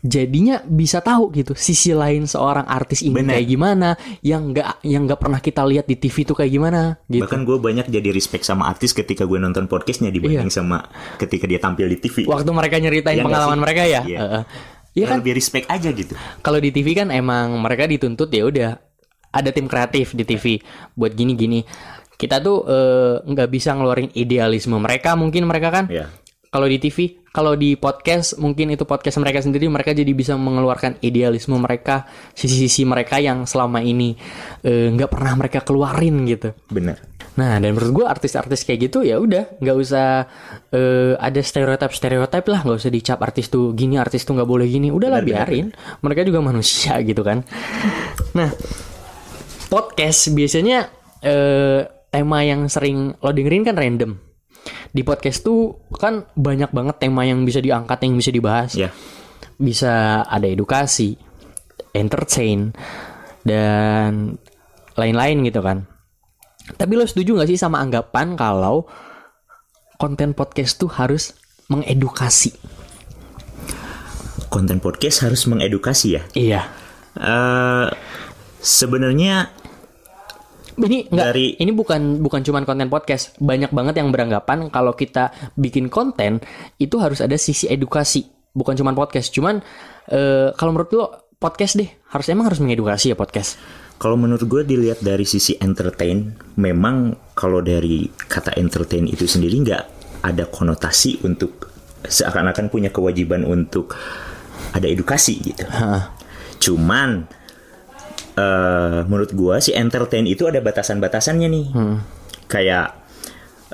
jadinya 0.01 0.65
bisa 0.65 0.97
tahu 0.97 1.29
gitu 1.29 1.53
sisi 1.53 1.93
lain 1.93 2.25
seorang 2.25 2.65
artis 2.65 3.05
ini 3.05 3.21
Bener. 3.21 3.37
kayak 3.37 3.47
gimana 3.47 3.89
yang 4.25 4.49
nggak 4.49 4.81
yang 4.81 5.05
nggak 5.05 5.21
pernah 5.21 5.37
kita 5.37 5.61
lihat 5.61 5.85
di 5.85 5.93
TV 5.93 6.25
tuh 6.25 6.33
kayak 6.33 6.51
gimana 6.51 6.97
gitu. 7.05 7.21
Bahkan 7.21 7.45
gue 7.45 7.57
banyak 7.61 7.85
jadi 7.85 8.09
respect 8.09 8.41
sama 8.41 8.65
artis 8.65 8.97
ketika 8.97 9.29
gue 9.29 9.37
nonton 9.37 9.69
podcastnya 9.69 10.09
dibanding 10.09 10.49
sama 10.49 10.89
ketika 11.21 11.45
dia 11.45 11.61
tampil 11.61 11.85
di 11.85 12.01
TV. 12.01 12.25
Waktu 12.25 12.49
mereka 12.49 12.81
nyeritain 12.81 13.21
Iya 13.21 13.21
nggak 13.21 13.29
pengalaman 13.29 13.59
mereka 13.61 13.81
ya. 13.85 14.01
Iya. 14.01 14.19
Iya 14.91 15.05
kan 15.07 15.23
Lebih 15.23 15.33
respect 15.39 15.71
aja 15.71 15.87
gitu. 15.95 16.19
kalau 16.43 16.59
di 16.59 16.67
TV 16.73 16.91
kan 16.91 17.07
emang 17.15 17.55
mereka 17.63 17.87
dituntut 17.87 18.27
ya 18.27 18.43
udah 18.43 18.71
ada 19.31 19.49
tim 19.55 19.69
kreatif 19.69 20.11
di 20.17 20.27
TV 20.27 20.59
buat 20.97 21.15
gini-gini. 21.15 21.63
Kita 22.17 22.41
tuh 22.43 22.65
eh, 22.67 23.15
nggak 23.23 23.49
bisa 23.53 23.71
ngeluarin 23.77 24.11
idealisme 24.17 24.75
mereka 24.81 25.15
mungkin 25.15 25.47
mereka 25.47 25.71
kan. 25.71 25.85
Ya. 25.87 26.09
Kalau 26.51 26.67
di 26.67 26.83
TV, 26.83 27.15
kalau 27.31 27.55
di 27.55 27.79
podcast 27.79 28.35
mungkin 28.35 28.75
itu 28.75 28.83
podcast 28.83 29.23
mereka 29.23 29.39
sendiri 29.39 29.71
mereka 29.71 29.95
jadi 29.95 30.11
bisa 30.11 30.35
mengeluarkan 30.35 30.99
idealisme 30.99 31.55
mereka, 31.55 32.03
sisi-sisi 32.35 32.83
mereka 32.83 33.23
yang 33.23 33.47
selama 33.47 33.79
ini 33.79 34.19
eh, 34.59 34.91
nggak 34.91 35.07
pernah 35.07 35.39
mereka 35.39 35.63
keluarin 35.63 36.27
gitu. 36.27 36.51
Bener. 36.67 36.99
Nah, 37.39 37.55
dan 37.55 37.71
menurut 37.71 38.03
gue 38.03 38.05
artis-artis 38.05 38.67
kayak 38.67 38.91
gitu 38.91 38.99
ya 38.99 39.15
udah 39.23 39.63
nggak 39.63 39.77
usah 39.79 40.27
eh, 40.75 41.15
ada 41.15 41.39
stereotip-stereotip 41.39 42.43
lah, 42.51 42.67
nggak 42.67 42.79
usah 42.83 42.91
dicap 42.91 43.23
artis 43.23 43.47
tuh 43.47 43.71
gini, 43.71 43.95
artis 43.95 44.27
tuh 44.27 44.35
nggak 44.35 44.49
boleh 44.51 44.67
gini. 44.67 44.91
Udahlah 44.91 45.23
Benar, 45.23 45.47
benar, 45.47 45.47
biarin, 45.47 45.67
mereka 46.03 46.27
juga 46.27 46.43
manusia 46.43 46.99
gitu 47.07 47.23
kan. 47.23 47.47
Nah, 48.35 48.51
podcast 49.71 50.35
biasanya 50.35 50.91
eh, 51.23 51.87
tema 52.11 52.43
yang 52.43 52.67
sering 52.67 53.15
lo 53.23 53.31
dengerin 53.31 53.63
kan 53.63 53.79
random. 53.79 54.30
Di 54.91 55.01
podcast 55.01 55.41
tuh 55.41 55.87
kan 55.95 56.27
banyak 56.35 56.69
banget 56.69 56.95
tema 56.99 57.23
yang 57.23 57.41
bisa 57.43 57.59
diangkat, 57.59 57.97
yang 58.03 58.15
bisa 58.19 58.31
dibahas 58.31 58.71
Ya. 58.75 58.89
bisa 59.57 60.21
ada 60.25 60.45
edukasi, 60.45 61.15
entertain, 61.93 62.73
dan 63.41 64.37
lain-lain 64.97 65.45
gitu 65.45 65.61
kan. 65.61 65.85
Tapi 66.77 66.93
lo 66.93 67.05
setuju 67.05 67.37
gak 67.41 67.49
sih 67.49 67.57
sama 67.57 67.81
anggapan 67.81 68.37
kalau 68.37 68.85
konten 69.97 70.33
podcast 70.33 70.77
tuh 70.77 70.89
harus 70.89 71.33
mengedukasi? 71.69 72.53
Konten 74.51 74.83
podcast 74.83 75.23
harus 75.23 75.47
mengedukasi 75.47 76.19
ya. 76.19 76.23
Iya. 76.35 76.61
Eh 77.15 77.87
sebenarnya 78.59 79.49
Ini 80.79 81.11
enggak, 81.11 81.27
Dari- 81.35 81.55
ini 81.59 81.71
bukan 81.75 82.23
bukan 82.23 82.41
cuman 82.45 82.63
konten 82.63 82.87
podcast. 82.87 83.35
Banyak 83.41 83.75
banget 83.75 83.99
yang 83.99 84.09
beranggapan 84.13 84.71
kalau 84.71 84.95
kita 84.95 85.33
bikin 85.59 85.91
konten 85.91 86.39
itu 86.79 86.95
harus 87.01 87.19
ada 87.19 87.35
sisi 87.35 87.67
edukasi, 87.67 88.27
bukan 88.55 88.75
cuman 88.77 88.95
podcast. 88.95 89.31
Cuman 89.35 89.59
eh, 90.07 90.49
kalau 90.55 90.71
menurut 90.71 90.91
lo 90.95 91.05
podcast 91.35 91.75
deh, 91.75 91.89
harus 92.13 92.27
emang 92.31 92.47
harus 92.47 92.61
mengedukasi 92.63 93.11
ya 93.11 93.17
podcast. 93.17 93.57
Kalau 94.01 94.17
menurut 94.17 94.49
gue 94.49 94.65
dilihat 94.65 95.05
dari 95.05 95.29
sisi 95.29 95.53
entertain, 95.61 96.33
memang 96.57 97.13
kalau 97.37 97.61
dari 97.61 98.09
kata 98.09 98.57
entertain 98.57 99.05
itu 99.05 99.29
sendiri 99.29 99.61
nggak 99.61 99.83
ada 100.25 100.49
konotasi 100.49 101.21
untuk 101.21 101.69
seakan-akan 102.01 102.73
punya 102.73 102.89
kewajiban 102.89 103.45
untuk 103.45 103.93
ada 104.73 104.89
edukasi 104.89 105.53
gitu. 105.53 105.65
Cuman 106.61 107.29
eh 108.41 109.05
menurut 109.05 109.37
gue 109.37 109.55
si 109.61 109.69
entertain 109.77 110.25
itu 110.25 110.49
ada 110.49 110.57
batasan-batasannya 110.65 111.47
nih. 111.47 111.67
Kayak 112.49 112.97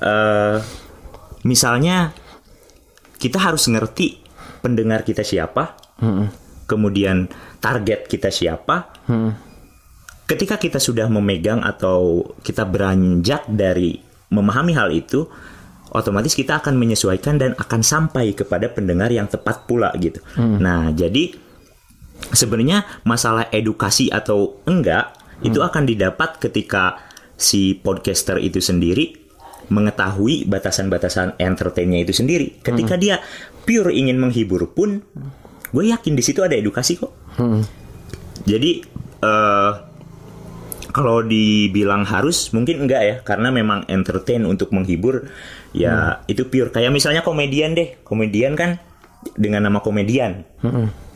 eh 0.04 0.60
misalnya 1.48 2.12
kita 3.16 3.40
harus 3.40 3.72
ngerti 3.72 4.20
pendengar 4.60 5.08
kita 5.08 5.24
siapa, 5.24 5.80
kemudian 6.68 7.32
target 7.64 8.06
kita 8.12 8.28
siapa, 8.28 8.94
ketika 10.28 10.60
kita 10.60 10.78
sudah 10.78 11.08
memegang 11.08 11.64
atau 11.64 12.22
kita 12.44 12.68
beranjak 12.68 13.48
dari 13.48 13.98
memahami 14.28 14.76
hal 14.76 14.92
itu, 14.92 15.24
otomatis 15.96 16.36
kita 16.36 16.60
akan 16.60 16.76
menyesuaikan 16.76 17.40
dan 17.40 17.56
akan 17.56 17.82
sampai 17.82 18.36
kepada 18.36 18.68
pendengar 18.70 19.08
yang 19.10 19.26
tepat 19.26 19.66
pula 19.66 19.90
gitu. 19.98 20.20
Nah, 20.38 20.92
jadi 20.92 21.32
sebenarnya 22.34 22.86
masalah 23.06 23.48
edukasi 23.54 24.10
atau 24.10 24.60
enggak 24.66 25.14
itu 25.46 25.62
akan 25.62 25.86
didapat 25.86 26.42
ketika 26.42 26.98
si 27.38 27.78
podcaster 27.78 28.42
itu 28.42 28.58
sendiri 28.58 29.14
mengetahui 29.68 30.48
batasan-batasan 30.48 31.38
entertainnya 31.38 32.02
itu 32.02 32.16
sendiri. 32.16 32.58
Ketika 32.64 32.96
dia 32.96 33.20
pure 33.68 33.92
ingin 33.92 34.18
menghibur 34.18 34.72
pun, 34.72 35.04
gue 35.76 35.84
yakin 35.92 36.16
di 36.16 36.24
situ 36.24 36.42
ada 36.42 36.56
edukasi 36.56 36.98
kok. 36.98 37.12
Jadi 38.48 38.72
eh 39.22 39.72
kalau 40.96 41.22
dibilang 41.22 42.08
harus 42.08 42.50
mungkin 42.56 42.88
enggak 42.88 43.02
ya 43.04 43.16
karena 43.22 43.54
memang 43.54 43.86
entertain 43.92 44.42
untuk 44.48 44.74
menghibur 44.74 45.30
ya 45.76 46.24
itu 46.26 46.48
pure. 46.48 46.72
Kayak 46.74 46.96
misalnya 46.96 47.22
komedian 47.22 47.76
deh. 47.76 48.02
Komedian 48.08 48.56
kan 48.56 48.80
dengan 49.36 49.68
nama 49.68 49.84
komedian 49.84 50.46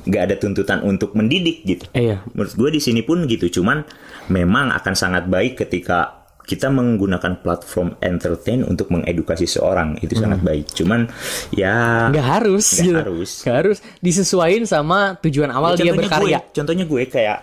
nggak 0.03 0.23
ada 0.23 0.35
tuntutan 0.35 0.81
untuk 0.81 1.13
mendidik 1.13 1.61
gitu 1.63 1.85
Iya. 1.91 2.25
menurut 2.31 2.53
gue 2.53 2.69
di 2.71 2.79
sini 2.79 3.01
pun 3.01 3.23
gitu 3.23 3.61
cuman 3.61 3.85
memang 4.27 4.69
akan 4.71 4.93
sangat 4.93 5.25
baik 5.25 5.57
ketika 5.57 6.19
kita 6.41 6.67
menggunakan 6.67 7.37
platform 7.37 7.95
entertain 7.99 8.61
untuk 8.61 8.89
mengedukasi 8.89 9.45
seorang 9.45 9.95
itu 9.99 10.17
sangat 10.17 10.41
baik 10.41 10.73
cuman 10.73 11.05
ya 11.51 12.09
Nggak 12.09 12.27
harus 12.27 12.65
Nggak 12.67 12.83
gitu. 12.83 12.97
harus. 12.99 13.31
Nggak 13.41 13.57
harus 13.57 13.77
disesuaikan 13.99 14.63
sama 14.65 14.97
tujuan 15.21 15.47
awal 15.49 15.77
Ya, 15.77 15.85
dia 15.85 15.93
berkarya. 15.93 16.39
Gue, 16.41 16.51
contohnya 16.51 16.85
gue 16.85 17.03
kayak 17.05 17.39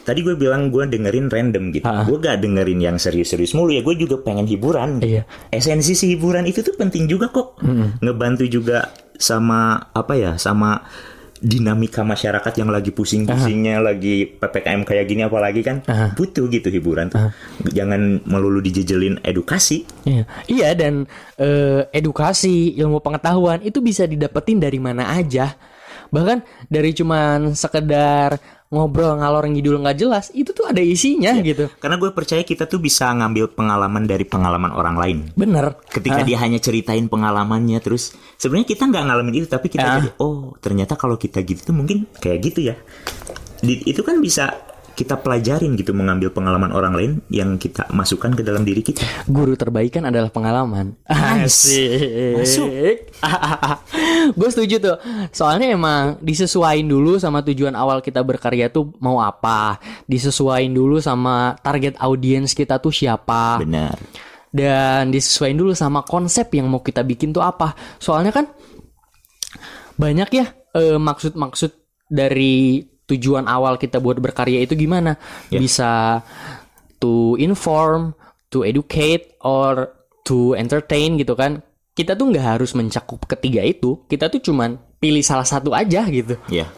tadi 0.00 0.22
gue 0.22 0.32
bilang 0.34 0.70
gue 0.70 0.86
dengerin 0.86 1.28
random 1.28 1.64
gitu. 1.72 1.84
Ha. 1.84 2.02
Gue 2.02 2.16
gak 2.16 2.40
dengerin 2.40 2.80
yang 2.80 2.96
serius-serius 2.96 3.52
mulu 3.52 3.70
ya. 3.70 3.82
Gue 3.82 3.94
juga 3.94 4.18
pengen 4.18 4.46
hiburan. 4.46 4.98
gitu. 4.98 5.18
Iya. 5.18 5.22
Esensi 5.50 5.92
si 5.92 6.14
hiburan 6.14 6.46
itu 6.46 6.62
tuh 6.62 6.74
penting 6.74 7.04
juga 7.04 7.28
kok. 7.28 7.60
Ngebantu 8.00 8.46
juga 8.46 8.90
sama 9.14 9.92
apa 9.92 10.14
ya? 10.14 10.32
Sama 10.34 10.82
dinamika 11.40 12.04
masyarakat 12.04 12.52
yang 12.60 12.68
lagi 12.68 12.92
pusing-pusingnya, 12.92 13.80
lagi 13.80 14.28
ppkm 14.28 14.84
kayak 14.84 15.04
gini 15.08 15.24
apalagi 15.24 15.64
kan 15.64 15.80
Aha. 15.88 16.12
butuh 16.12 16.46
gitu 16.52 16.68
hiburan 16.68 17.08
tuh. 17.08 17.32
Jangan 17.72 18.20
melulu 18.28 18.60
dijejelin 18.60 19.24
edukasi. 19.24 19.88
Iya, 20.04 20.24
iya 20.46 20.68
dan 20.76 21.08
eh, 21.40 21.88
edukasi, 21.96 22.76
ilmu 22.76 23.00
pengetahuan 23.00 23.64
itu 23.64 23.80
bisa 23.80 24.04
didapetin 24.04 24.60
dari 24.60 24.76
mana 24.76 25.16
aja. 25.16 25.56
Bahkan 26.12 26.68
dari 26.68 26.92
cuman 26.92 27.56
sekedar 27.56 28.36
ngobrol 28.70 29.18
ngalor 29.18 29.50
ngidul 29.50 29.82
nggak 29.82 29.98
jelas, 29.98 30.30
itu 30.30 30.54
tuh 30.54 30.62
ada 30.64 30.78
isinya 30.78 31.34
gitu. 31.42 31.66
Karena 31.76 31.98
gue 31.98 32.10
percaya 32.10 32.38
kita 32.40 32.64
tuh 32.64 32.78
bisa 32.78 33.10
ngambil 33.10 33.50
pengalaman 33.50 34.06
dari 34.06 34.22
pengalaman 34.22 34.70
orang 34.70 34.94
lain. 34.94 35.18
Bener. 35.34 35.74
ketika 35.90 36.22
dia 36.22 36.38
hanya 36.38 36.56
ceritain 36.56 37.10
pengalamannya 37.10 37.82
terus 37.82 38.14
sebenarnya 38.36 38.70
kita 38.70 38.86
nggak 38.86 39.04
ngalamin 39.04 39.34
itu 39.36 39.46
tapi 39.46 39.66
kita 39.66 39.82
Ah. 39.82 39.94
jadi 39.98 40.08
oh 40.16 40.54
ternyata 40.56 40.94
kalau 40.94 41.18
kita 41.18 41.42
gitu 41.42 41.66
tuh 41.66 41.74
mungkin 41.74 42.06
kayak 42.14 42.38
gitu 42.40 42.60
ya 42.62 42.78
Di- 43.58 43.82
itu 43.84 44.00
kan 44.00 44.22
bisa 44.22 44.69
kita 45.00 45.16
pelajarin 45.16 45.72
gitu 45.80 45.96
mengambil 45.96 46.28
pengalaman 46.28 46.68
orang 46.76 46.92
lain 46.92 47.12
yang 47.32 47.56
kita 47.56 47.88
masukkan 47.88 48.36
ke 48.36 48.44
dalam 48.44 48.68
diri 48.68 48.84
kita 48.84 49.00
Guru 49.24 49.56
terbaik 49.56 49.96
kan 49.96 50.04
adalah 50.04 50.28
pengalaman. 50.28 51.00
Nice. 51.08 51.72
Asik. 51.72 52.36
Masuk. 52.36 52.68
Gue 54.38 54.48
setuju 54.52 54.76
tuh. 54.76 54.96
Soalnya 55.32 55.72
emang 55.72 56.20
disesuaiin 56.20 56.84
dulu 56.84 57.16
sama 57.16 57.40
tujuan 57.40 57.72
awal 57.72 58.04
kita 58.04 58.20
berkarya 58.20 58.68
tuh 58.68 58.92
mau 59.00 59.24
apa. 59.24 59.80
Disesuaiin 60.04 60.70
dulu 60.70 61.00
sama 61.00 61.56
target 61.64 61.96
audiens 61.96 62.52
kita 62.52 62.76
tuh 62.76 62.92
siapa. 62.92 63.56
benar 63.62 63.96
dan 64.50 65.14
disesuaikan 65.14 65.62
dulu 65.62 65.72
sama 65.78 66.02
konsep 66.02 66.50
yang 66.58 66.66
mau 66.66 66.82
kita 66.82 67.06
bikin 67.06 67.30
tuh 67.30 67.42
apa. 67.42 67.74
Soalnya 68.02 68.34
kan 68.34 68.50
banyak 69.94 70.28
ya 70.34 70.46
eh, 70.74 70.98
maksud-maksud 70.98 71.70
dari 72.10 72.82
tujuan 73.10 73.50
awal 73.50 73.76
kita 73.76 73.98
buat 73.98 74.22
berkarya 74.22 74.62
itu 74.62 74.78
gimana? 74.78 75.18
Bisa 75.50 76.22
to 77.02 77.34
inform, 77.36 78.14
to 78.54 78.62
educate, 78.62 79.34
or 79.42 79.90
to 80.22 80.54
entertain 80.54 81.18
gitu 81.18 81.34
kan. 81.34 81.66
Kita 81.90 82.14
tuh 82.14 82.30
nggak 82.30 82.56
harus 82.56 82.72
mencakup 82.78 83.26
ketiga 83.26 83.66
itu. 83.66 84.06
Kita 84.06 84.30
tuh 84.30 84.38
cuman 84.38 84.90
pilih 85.00 85.24
salah 85.24 85.48
satu 85.48 85.72
aja 85.72 86.04
gitu 86.12 86.36
ya 86.52 86.68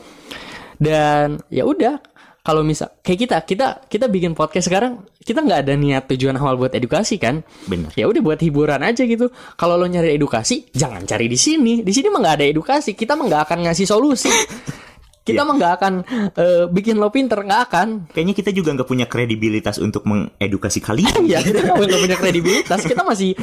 dan 0.78 1.42
ya 1.50 1.66
udah 1.66 1.98
kalau 2.42 2.62
misal 2.62 2.90
kayak 3.02 3.18
kita 3.26 3.36
kita 3.46 3.66
kita 3.86 4.06
bikin 4.06 4.34
podcast 4.34 4.70
sekarang 4.70 5.02
kita 5.22 5.42
nggak 5.42 5.66
ada 5.66 5.74
niat 5.74 6.06
tujuan 6.10 6.38
awal 6.38 6.58
buat 6.58 6.74
edukasi 6.74 7.18
kan 7.18 7.42
Bener. 7.66 7.90
ya 7.98 8.06
udah 8.06 8.22
buat 8.22 8.38
hiburan 8.38 8.82
aja 8.82 9.02
gitu 9.02 9.30
kalau 9.58 9.74
lo 9.74 9.86
nyari 9.90 10.14
edukasi 10.14 10.70
jangan 10.70 11.02
cari 11.02 11.26
di 11.26 11.38
sini 11.38 11.82
di 11.82 11.92
sini 11.94 12.10
mah 12.10 12.22
nggak 12.22 12.36
ada 12.38 12.46
edukasi 12.46 12.94
kita 12.94 13.18
mah 13.18 13.26
nggak 13.26 13.42
akan 13.50 13.58
ngasih 13.66 13.86
solusi 13.90 14.30
kita 15.22 15.46
mah 15.46 15.54
nggak 15.54 15.72
akan 15.78 15.94
eh, 16.35 16.64
bikin 16.66 16.98
lo 16.98 17.14
pinter 17.14 17.46
nggak 17.46 17.62
akan 17.70 17.88
Kayaknya 18.11 18.35
kita 18.35 18.50
juga 18.50 18.74
nggak 18.74 18.88
punya 18.90 19.06
kredibilitas 19.06 19.78
untuk 19.78 20.02
mengedukasi 20.02 20.82
kalian. 20.82 21.22
ya 21.32 21.38
kita 21.38 21.62
nggak 21.62 21.78
punya 21.78 22.18
kredibilitas 22.22 22.80
kita 22.82 23.06
masih 23.06 23.38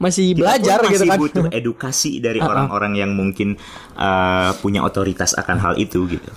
masih 0.00 0.32
Kita 0.32 0.38
belajar 0.40 0.78
gitu 0.88 1.04
masih 1.04 1.08
kan 1.08 1.18
butuh 1.20 1.44
edukasi 1.52 2.12
dari 2.24 2.40
orang-orang 2.40 2.96
yang 2.96 3.12
mungkin 3.12 3.60
uh, 4.00 4.56
punya 4.64 4.80
otoritas 4.80 5.36
akan 5.36 5.56
hal 5.60 5.74
itu 5.76 6.08
gitu. 6.08 6.30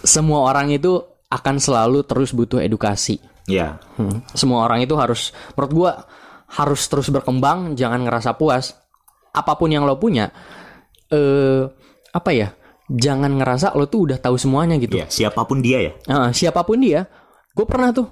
semua 0.00 0.48
orang 0.48 0.72
itu 0.72 1.02
akan 1.28 1.60
selalu 1.60 2.06
terus 2.08 2.32
butuh 2.32 2.62
edukasi 2.62 3.20
Ya, 3.50 3.82
Hmm. 3.98 4.22
Semua 4.30 4.62
orang 4.62 4.86
itu 4.86 4.94
harus, 4.94 5.34
menurut 5.58 5.72
gua 5.74 5.92
harus 6.50 6.86
terus 6.86 7.10
berkembang, 7.10 7.74
jangan 7.74 8.06
ngerasa 8.06 8.38
puas. 8.38 8.78
Apa 9.34 9.58
pun 9.58 9.70
yang 9.74 9.82
lo 9.86 9.98
punya, 9.98 10.30
eh 11.10 11.66
apa 12.14 12.30
ya? 12.30 12.54
Jangan 12.90 13.38
ngerasa 13.38 13.78
lo 13.78 13.86
tuh 13.86 14.10
udah 14.10 14.18
tahu 14.18 14.34
semuanya 14.34 14.74
gitu. 14.82 14.98
ya 14.98 15.06
siapa 15.06 15.46
pun 15.46 15.62
dia 15.62 15.78
ya. 15.78 15.92
Ah, 16.10 16.30
siapa 16.34 16.66
pun 16.66 16.82
dia, 16.82 17.06
gue 17.54 17.66
pernah 17.66 17.94
tuh. 17.94 18.10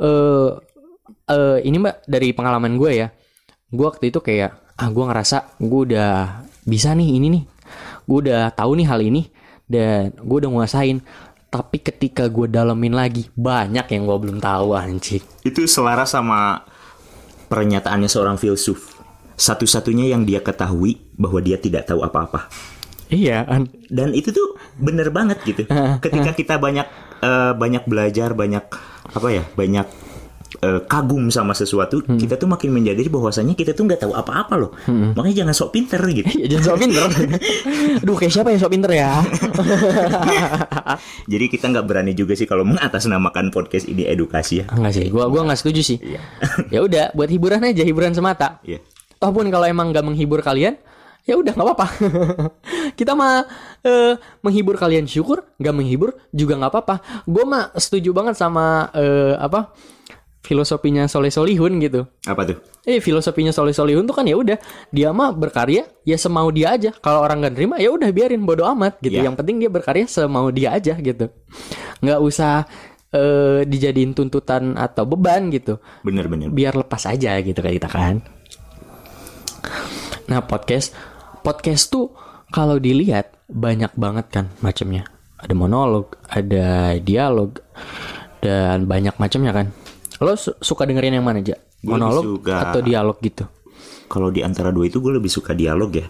Eh 0.00 0.50
eh, 1.28 1.58
ini 1.68 1.76
mbak 1.76 2.08
dari 2.08 2.32
pengalaman 2.32 2.80
gue 2.80 2.90
ya. 2.96 3.08
Gue 3.68 3.84
waktu 3.84 4.08
itu 4.08 4.24
kayak, 4.24 4.76
ah 4.80 4.88
gue 4.88 5.04
ngerasa 5.04 5.60
gue 5.60 5.80
udah 5.92 6.42
bisa 6.64 6.96
nih 6.96 7.08
ini 7.20 7.26
nih. 7.28 7.44
Gue 8.08 8.18
udah 8.24 8.48
tahu 8.56 8.80
nih 8.80 8.86
hal 8.88 9.00
ini 9.04 9.22
dan 9.68 10.16
gue 10.16 10.36
udah 10.40 10.50
nguasain. 10.50 11.04
Tapi 11.46 11.78
ketika 11.80 12.26
gue 12.26 12.50
dalemin 12.50 12.92
lagi, 12.92 13.28
banyak 13.32 13.86
yang 13.92 14.02
gue 14.04 14.18
belum 14.18 14.38
tahu 14.42 14.76
anjing. 14.76 15.22
Itu 15.46 15.64
selaras 15.64 16.12
sama 16.12 16.64
pernyataannya 17.48 18.10
seorang 18.10 18.36
filsuf. 18.36 18.98
Satu-satunya 19.36 20.10
yang 20.10 20.24
dia 20.24 20.40
ketahui 20.40 21.12
bahwa 21.14 21.38
dia 21.44 21.60
tidak 21.60 21.86
tahu 21.86 22.02
apa-apa. 22.02 22.48
Iya, 23.06 23.46
an- 23.46 23.70
Dan 23.86 24.12
itu 24.12 24.30
tuh 24.30 24.54
bener 24.76 25.08
banget 25.10 25.38
gitu. 25.42 25.62
Ketika 26.04 26.30
kita 26.32 26.54
banyak 26.56 26.86
eh, 27.18 27.52
banyak 27.52 27.84
belajar, 27.84 28.32
banyak 28.32 28.64
apa 29.06 29.28
ya, 29.30 29.44
banyak 29.52 29.86
eh, 30.58 30.80
kagum 30.84 31.28
sama 31.28 31.52
sesuatu, 31.52 32.00
kita 32.02 32.34
tuh 32.34 32.46
makin 32.46 32.70
menjadi 32.70 33.06
bahwasanya 33.06 33.52
kita 33.52 33.72
tuh 33.72 33.84
nggak 33.84 34.00
tahu 34.00 34.12
apa-apa 34.12 34.54
loh. 34.56 34.70
Makanya 34.86 35.44
jangan 35.44 35.54
sok 35.54 35.70
pinter 35.70 36.00
gitu. 36.08 36.26
Jangan 36.50 36.64
sok 36.64 36.78
pinter. 36.80 37.06
Aduh, 38.02 38.16
kayak 38.16 38.32
siapa 38.32 38.48
yang 38.50 38.60
sok 38.60 38.72
pinter 38.72 38.90
ya? 38.92 39.22
Jadi 41.26 41.44
kita 41.46 41.70
nggak 41.70 41.86
berani 41.86 42.12
juga 42.12 42.34
sih 42.34 42.44
kalau 42.44 42.64
mengatasnamakan 42.64 43.50
podcast 43.50 43.86
ini 43.86 44.04
edukasi 44.04 44.62
ya. 44.62 44.66
Enggak 44.70 44.92
sih, 44.94 45.06
gua 45.08 45.28
gua 45.28 45.46
nggak 45.46 45.58
setuju 45.58 45.80
sih. 45.84 45.98
ya 46.68 46.80
udah, 46.80 47.12
buat 47.12 47.28
hiburan 47.28 47.62
aja, 47.62 47.82
hiburan 47.82 48.12
semata. 48.12 48.58
Iya. 48.62 48.80
Toh 49.16 49.32
pun 49.32 49.48
kalau 49.48 49.64
emang 49.64 49.90
nggak 49.90 50.04
menghibur 50.04 50.40
kalian, 50.40 50.76
ya 51.26 51.34
udah 51.34 51.52
nggak 51.52 51.66
apa-apa. 51.66 51.86
Kita 52.98 53.12
mah 53.18 53.42
eh, 53.82 54.14
menghibur 54.40 54.78
kalian 54.78 55.10
syukur, 55.10 55.42
nggak 55.58 55.74
menghibur 55.74 56.14
juga 56.30 56.54
nggak 56.56 56.72
apa-apa. 56.72 56.96
Gue 57.26 57.44
mah 57.44 57.74
setuju 57.74 58.14
banget 58.14 58.38
sama 58.38 58.88
eh, 58.94 59.34
apa 59.36 59.74
filosofinya 60.46 61.10
Soleh 61.10 61.34
Solihun 61.34 61.82
gitu. 61.82 62.06
Apa 62.22 62.46
tuh? 62.46 62.62
Eh 62.86 63.02
filosofinya 63.02 63.50
Soleh 63.50 63.74
Solihun 63.74 64.06
tuh 64.06 64.14
kan 64.14 64.22
ya 64.22 64.38
udah 64.38 64.54
dia 64.94 65.10
mah 65.10 65.34
berkarya 65.34 65.90
ya 66.06 66.16
semau 66.16 66.46
dia 66.54 66.78
aja. 66.78 66.94
Kalau 67.02 67.26
orang 67.26 67.42
gak 67.42 67.58
nerima 67.58 67.82
ya 67.82 67.90
udah 67.90 68.06
biarin 68.14 68.46
bodo 68.46 68.62
amat 68.70 69.02
gitu. 69.02 69.18
Iya. 69.18 69.26
Yang 69.26 69.42
penting 69.42 69.56
dia 69.58 69.70
berkarya 69.74 70.06
semau 70.06 70.54
dia 70.54 70.78
aja 70.78 70.94
gitu. 70.94 71.26
Nggak 71.98 72.18
usah 72.22 72.62
eh, 73.10 73.66
dijadiin 73.66 74.14
tuntutan 74.14 74.78
atau 74.78 75.02
beban 75.02 75.50
gitu. 75.50 75.82
Bener-bener. 76.06 76.54
Biar 76.54 76.78
lepas 76.78 77.02
aja 77.10 77.34
gitu 77.42 77.58
kayak 77.58 77.82
kita 77.82 77.90
kan. 77.90 78.22
Nah 80.30 80.46
podcast 80.46 80.94
podcast 81.46 81.94
tuh 81.94 82.10
kalau 82.50 82.82
dilihat 82.82 83.30
banyak 83.46 83.94
banget 83.94 84.26
kan 84.34 84.46
macamnya. 84.58 85.06
Ada 85.38 85.54
monolog, 85.54 86.18
ada 86.26 86.98
dialog 86.98 87.62
dan 88.42 88.90
banyak 88.90 89.14
macamnya 89.14 89.54
kan. 89.54 89.66
Lo 90.18 90.34
su- 90.34 90.58
suka 90.58 90.82
dengerin 90.82 91.14
yang 91.14 91.22
mana 91.22 91.38
aja? 91.38 91.54
Monolog 91.86 92.42
suka- 92.42 92.66
atau 92.66 92.82
dialog 92.82 93.14
gitu? 93.22 93.46
Kalau 94.10 94.34
di 94.34 94.42
antara 94.42 94.74
dua 94.74 94.90
itu 94.90 94.98
gue 94.98 95.14
lebih 95.14 95.30
suka 95.30 95.54
dialog 95.54 95.90
ya, 95.90 96.06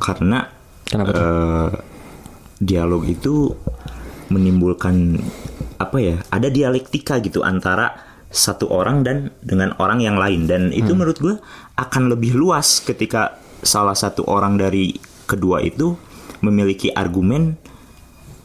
karena 0.00 0.48
Kenapa 0.84 1.08
tuh? 1.12 1.20
eh, 1.24 1.70
dialog 2.56 3.02
itu 3.04 3.52
menimbulkan 4.28 5.16
apa 5.76 5.96
ya? 5.98 6.16
Ada 6.28 6.48
dialektika 6.48 7.20
gitu 7.20 7.40
antara 7.40 7.96
satu 8.30 8.70
orang 8.70 9.02
dan 9.02 9.16
dengan 9.42 9.74
orang 9.76 9.98
yang 9.98 10.14
lain 10.14 10.46
dan 10.46 10.70
itu 10.70 10.94
menurut 10.94 11.18
gue 11.18 11.34
akan 11.74 12.14
lebih 12.14 12.38
luas 12.38 12.78
ketika 12.78 13.40
salah 13.60 13.96
satu 13.96 14.24
orang 14.28 14.56
dari 14.56 14.96
kedua 15.28 15.62
itu 15.62 15.94
memiliki 16.40 16.90
argumen 16.90 17.56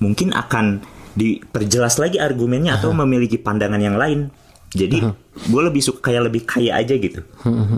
mungkin 0.04 0.36
akan 0.36 0.84
diperjelas 1.16 1.96
lagi 1.98 2.20
argumennya 2.20 2.76
atau 2.76 2.92
memiliki 2.92 3.40
pandangan 3.40 3.80
yang 3.80 3.96
lain. 3.96 4.28
Jadi 4.76 5.00
gue 5.48 5.62
lebih 5.64 5.80
suka 5.80 6.12
kayak 6.12 6.28
lebih 6.28 6.44
kaya 6.44 6.76
aja 6.76 6.92
gitu. 7.00 7.24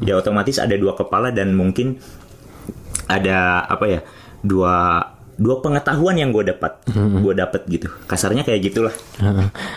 Ya 0.02 0.17
otomatis 0.17 0.58
ada 0.58 0.73
dua 0.73 0.97
kepala 0.97 1.30
dan 1.30 1.54
mungkin 1.54 2.02
ada 3.06 3.63
apa 3.69 3.86
ya 3.86 4.00
dua 4.41 5.06
dua 5.38 5.62
pengetahuan 5.62 6.13
yang 6.13 6.30
gue 6.30 6.43
dapat 6.43 6.82
gue 6.91 7.34
dapat 7.34 7.62
gitu. 7.65 7.88
Kasarnya 8.04 8.41
kayak 8.41 8.62
gitulah. 8.63 8.93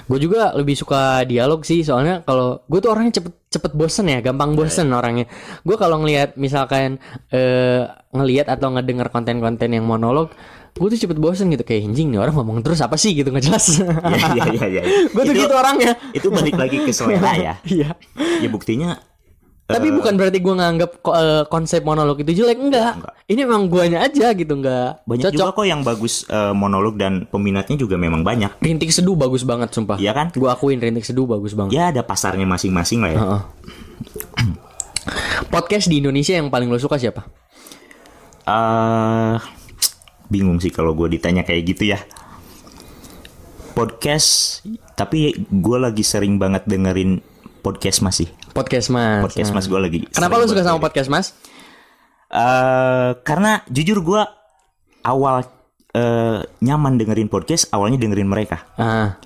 gue 0.03 0.19
juga 0.19 0.51
lebih 0.53 0.75
suka 0.75 1.23
dialog 1.23 1.61
sih 1.61 1.81
soalnya 1.81 2.21
kalau 2.21 2.65
gue 2.65 2.79
tuh 2.79 2.91
orangnya 2.91 3.21
cepet 3.21 3.33
cepet 3.51 3.73
bosen 3.73 4.07
ya 4.07 4.21
gampang 4.21 4.55
bosen 4.55 4.89
orangnya 4.89 5.27
gue 5.61 5.75
kalau 5.75 5.99
ngelihat 5.99 6.35
misalkan 6.35 6.97
eh, 7.29 7.83
ngelihat 8.11 8.47
atau 8.47 8.71
ngedenger 8.71 9.09
konten-konten 9.09 9.69
yang 9.69 9.83
monolog 9.83 10.31
gue 10.71 10.87
tuh 10.89 11.01
cepet 11.01 11.19
bosen 11.19 11.51
gitu 11.51 11.61
kayak 11.61 11.83
anjing 11.85 12.09
nih 12.09 12.19
orang 12.19 12.31
ngomong 12.33 12.63
terus 12.63 12.79
apa 12.79 12.95
sih 12.95 13.11
gitu 13.11 13.29
nggak 13.29 13.43
jelas 13.43 13.83
Iya 13.83 13.91
iya 14.31 14.45
iya. 14.47 14.67
iya. 14.71 14.83
gue 15.15 15.23
tuh 15.25 15.35
Itu- 15.35 15.43
gitu 15.43 15.55
orangnya 15.55 15.93
Itu 16.13 16.31
balik 16.31 16.55
lagi 16.55 16.77
ke 16.81 16.91
selera 16.91 17.33
ya. 17.35 17.55
iya 17.69 17.91
Ya 18.39 18.49
buktinya 18.49 19.03
tapi 19.71 19.89
eh, 19.89 19.95
bukan 19.95 20.15
berarti 20.15 20.39
gue 20.39 20.55
nganggap 20.55 20.91
eh, 21.01 21.45
konsep 21.47 21.81
monolog 21.81 22.19
itu 22.19 22.33
jelek 22.37 22.59
enggak, 22.59 22.93
Enggak. 22.97 23.13
ini 23.27 23.41
emang 23.41 23.63
guanya 23.67 23.99
aja 24.03 24.31
gitu 24.31 24.53
enggak 24.53 25.03
banyak 25.05 25.25
cocok 25.29 25.37
juga 25.37 25.55
kok 25.55 25.67
yang 25.67 25.81
bagus 25.81 26.27
eh, 26.27 26.53
monolog 26.53 26.95
dan 26.95 27.25
peminatnya 27.25 27.75
juga 27.75 27.95
memang 27.95 28.21
banyak. 28.21 28.59
rintik 28.59 28.91
seduh 28.91 29.15
bagus 29.15 29.43
banget 29.43 29.71
sumpah 29.71 29.97
Iya 29.97 30.13
kan? 30.13 30.27
gue 30.31 30.47
akuin 30.47 30.79
rintik 30.79 31.03
seduh 31.03 31.25
bagus 31.25 31.53
banget 31.53 31.73
Ya 31.73 31.89
ada 31.89 32.03
pasarnya 32.03 32.45
masing-masing 32.45 33.01
lah 33.01 33.11
ya. 33.11 33.21
Heeh. 33.21 33.41
podcast 35.49 35.87
di 35.87 35.99
Indonesia 35.99 36.35
yang 36.35 36.49
paling 36.49 36.67
lo 36.67 36.77
suka 36.77 36.97
siapa 36.97 37.25
eh 38.43 39.37
bingung 40.27 40.59
sih 40.59 40.71
kalau 40.71 40.95
gue 40.95 41.11
ditanya 41.11 41.43
kayak 41.43 41.63
gitu 41.67 41.91
ya. 41.91 41.99
Podcast, 43.71 44.61
tapi 44.95 45.33
gue 45.41 45.79
lagi 45.79 46.03
sering 46.03 46.37
banget 46.37 46.67
dengerin 46.67 47.23
podcast 47.61 47.99
masih. 48.01 48.29
Podcast 48.51 48.89
mas 48.89 49.23
Podcast 49.23 49.51
Nah. 49.51 49.57
mas 49.57 49.67
gue 49.67 49.79
lagi. 49.79 49.99
Kenapa 50.07 50.35
lo 50.35 50.45
suka 50.45 50.61
sama 50.61 50.77
dengerin. 50.77 50.85
podcast 50.85 51.09
mas? 51.09 51.27
Eh, 52.27 53.11
karena 53.21 53.65
jujur 53.67 53.99
gue 54.01 54.23
awal 55.03 55.43
eh, 55.91 56.39
nyaman 56.61 56.95
dengerin 56.95 57.27
podcast, 57.27 57.67
awalnya 57.71 57.99
dengerin 57.99 58.27
mereka. 58.27 58.63
Ah, 58.75 59.19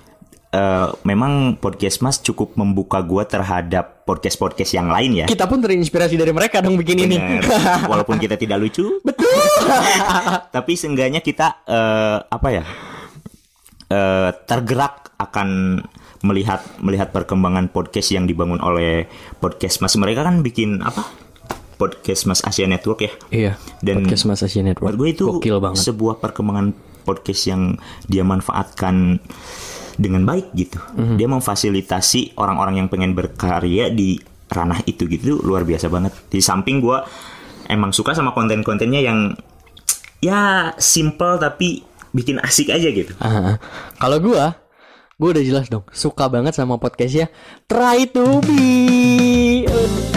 Eh, 0.47 0.89
memang 1.03 1.59
podcast 1.59 1.99
mas 1.99 2.15
cukup 2.17 2.55
membuka 2.55 3.03
gue 3.03 3.19
terhadap 3.25 4.07
podcast 4.07 4.39
podcast 4.39 4.71
yang 4.71 4.87
lain 4.87 5.11
ya. 5.13 5.25
kita 5.27 5.43
pun 5.45 5.59
terinspirasi 5.59 6.15
dari 6.15 6.31
mereka 6.31 6.63
dong 6.63 6.79
bikin 6.79 6.95
ini. 6.97 7.19
Bener. 7.19 7.43
Walaupun 7.83 8.15
kita 8.15 8.39
tidak 8.39 8.57
lucu, 8.57 8.87
Betul. 9.03 9.27
tapi 10.55 10.73
seenggaknya 10.73 11.19
kita 11.19 11.59
eh, 11.61 12.17
apa 12.23 12.47
ya 12.49 12.63
eh, 13.89 14.31
tergerak 14.45 15.13
akan 15.15 15.81
melihat 16.25 16.63
melihat 16.81 17.13
perkembangan 17.13 17.69
podcast 17.69 18.11
yang 18.11 18.25
dibangun 18.25 18.59
oleh 18.59 19.05
podcast 19.39 19.79
mas 19.79 19.95
mereka 19.95 20.25
kan 20.25 20.41
bikin 20.41 20.81
apa 20.81 21.05
podcast 21.75 22.25
mas 22.25 22.41
Asia 22.41 22.65
Network 22.65 22.99
ya 23.03 23.11
iya. 23.29 23.53
Dan 23.83 24.03
podcast 24.03 24.25
Mas 24.25 24.41
Asia 24.41 24.63
Network. 24.63 24.95
Gue 24.95 25.11
itu 25.11 25.27
gokil 25.27 25.59
banget. 25.59 25.83
sebuah 25.83 26.23
perkembangan 26.23 26.71
podcast 27.03 27.41
yang 27.51 27.77
dia 28.07 28.23
manfaatkan 28.25 29.19
dengan 29.95 30.27
baik 30.27 30.51
gitu. 30.55 30.79
Mhm. 30.95 31.15
Dia 31.19 31.27
memfasilitasi 31.29 32.35
orang-orang 32.39 32.83
yang 32.83 32.87
pengen 32.91 33.15
berkarya 33.15 33.91
di 33.91 34.19
ranah 34.51 34.81
itu 34.87 35.07
gitu 35.07 35.39
luar 35.43 35.67
biasa 35.67 35.91
banget. 35.91 36.15
Di 36.31 36.39
samping 36.39 36.79
gue 36.79 36.97
emang 37.69 37.91
suka 37.91 38.15
sama 38.15 38.31
konten-kontennya 38.31 39.01
yang 39.03 39.19
ya 40.23 40.73
simple 40.79 41.37
tapi 41.37 41.83
bikin 42.15 42.39
asik 42.39 42.71
aja 42.71 42.87
gitu. 42.87 43.11
Uh, 43.19 43.59
kalau 43.99 44.23
gua, 44.23 44.55
gua 45.19 45.29
udah 45.35 45.43
jelas 45.43 45.67
dong. 45.67 45.83
Suka 45.91 46.31
banget 46.31 46.55
sama 46.55 46.79
podcastnya. 46.79 47.27
Try 47.67 48.07
to 48.15 48.39
be. 48.47 49.67
Uh. 49.67 50.14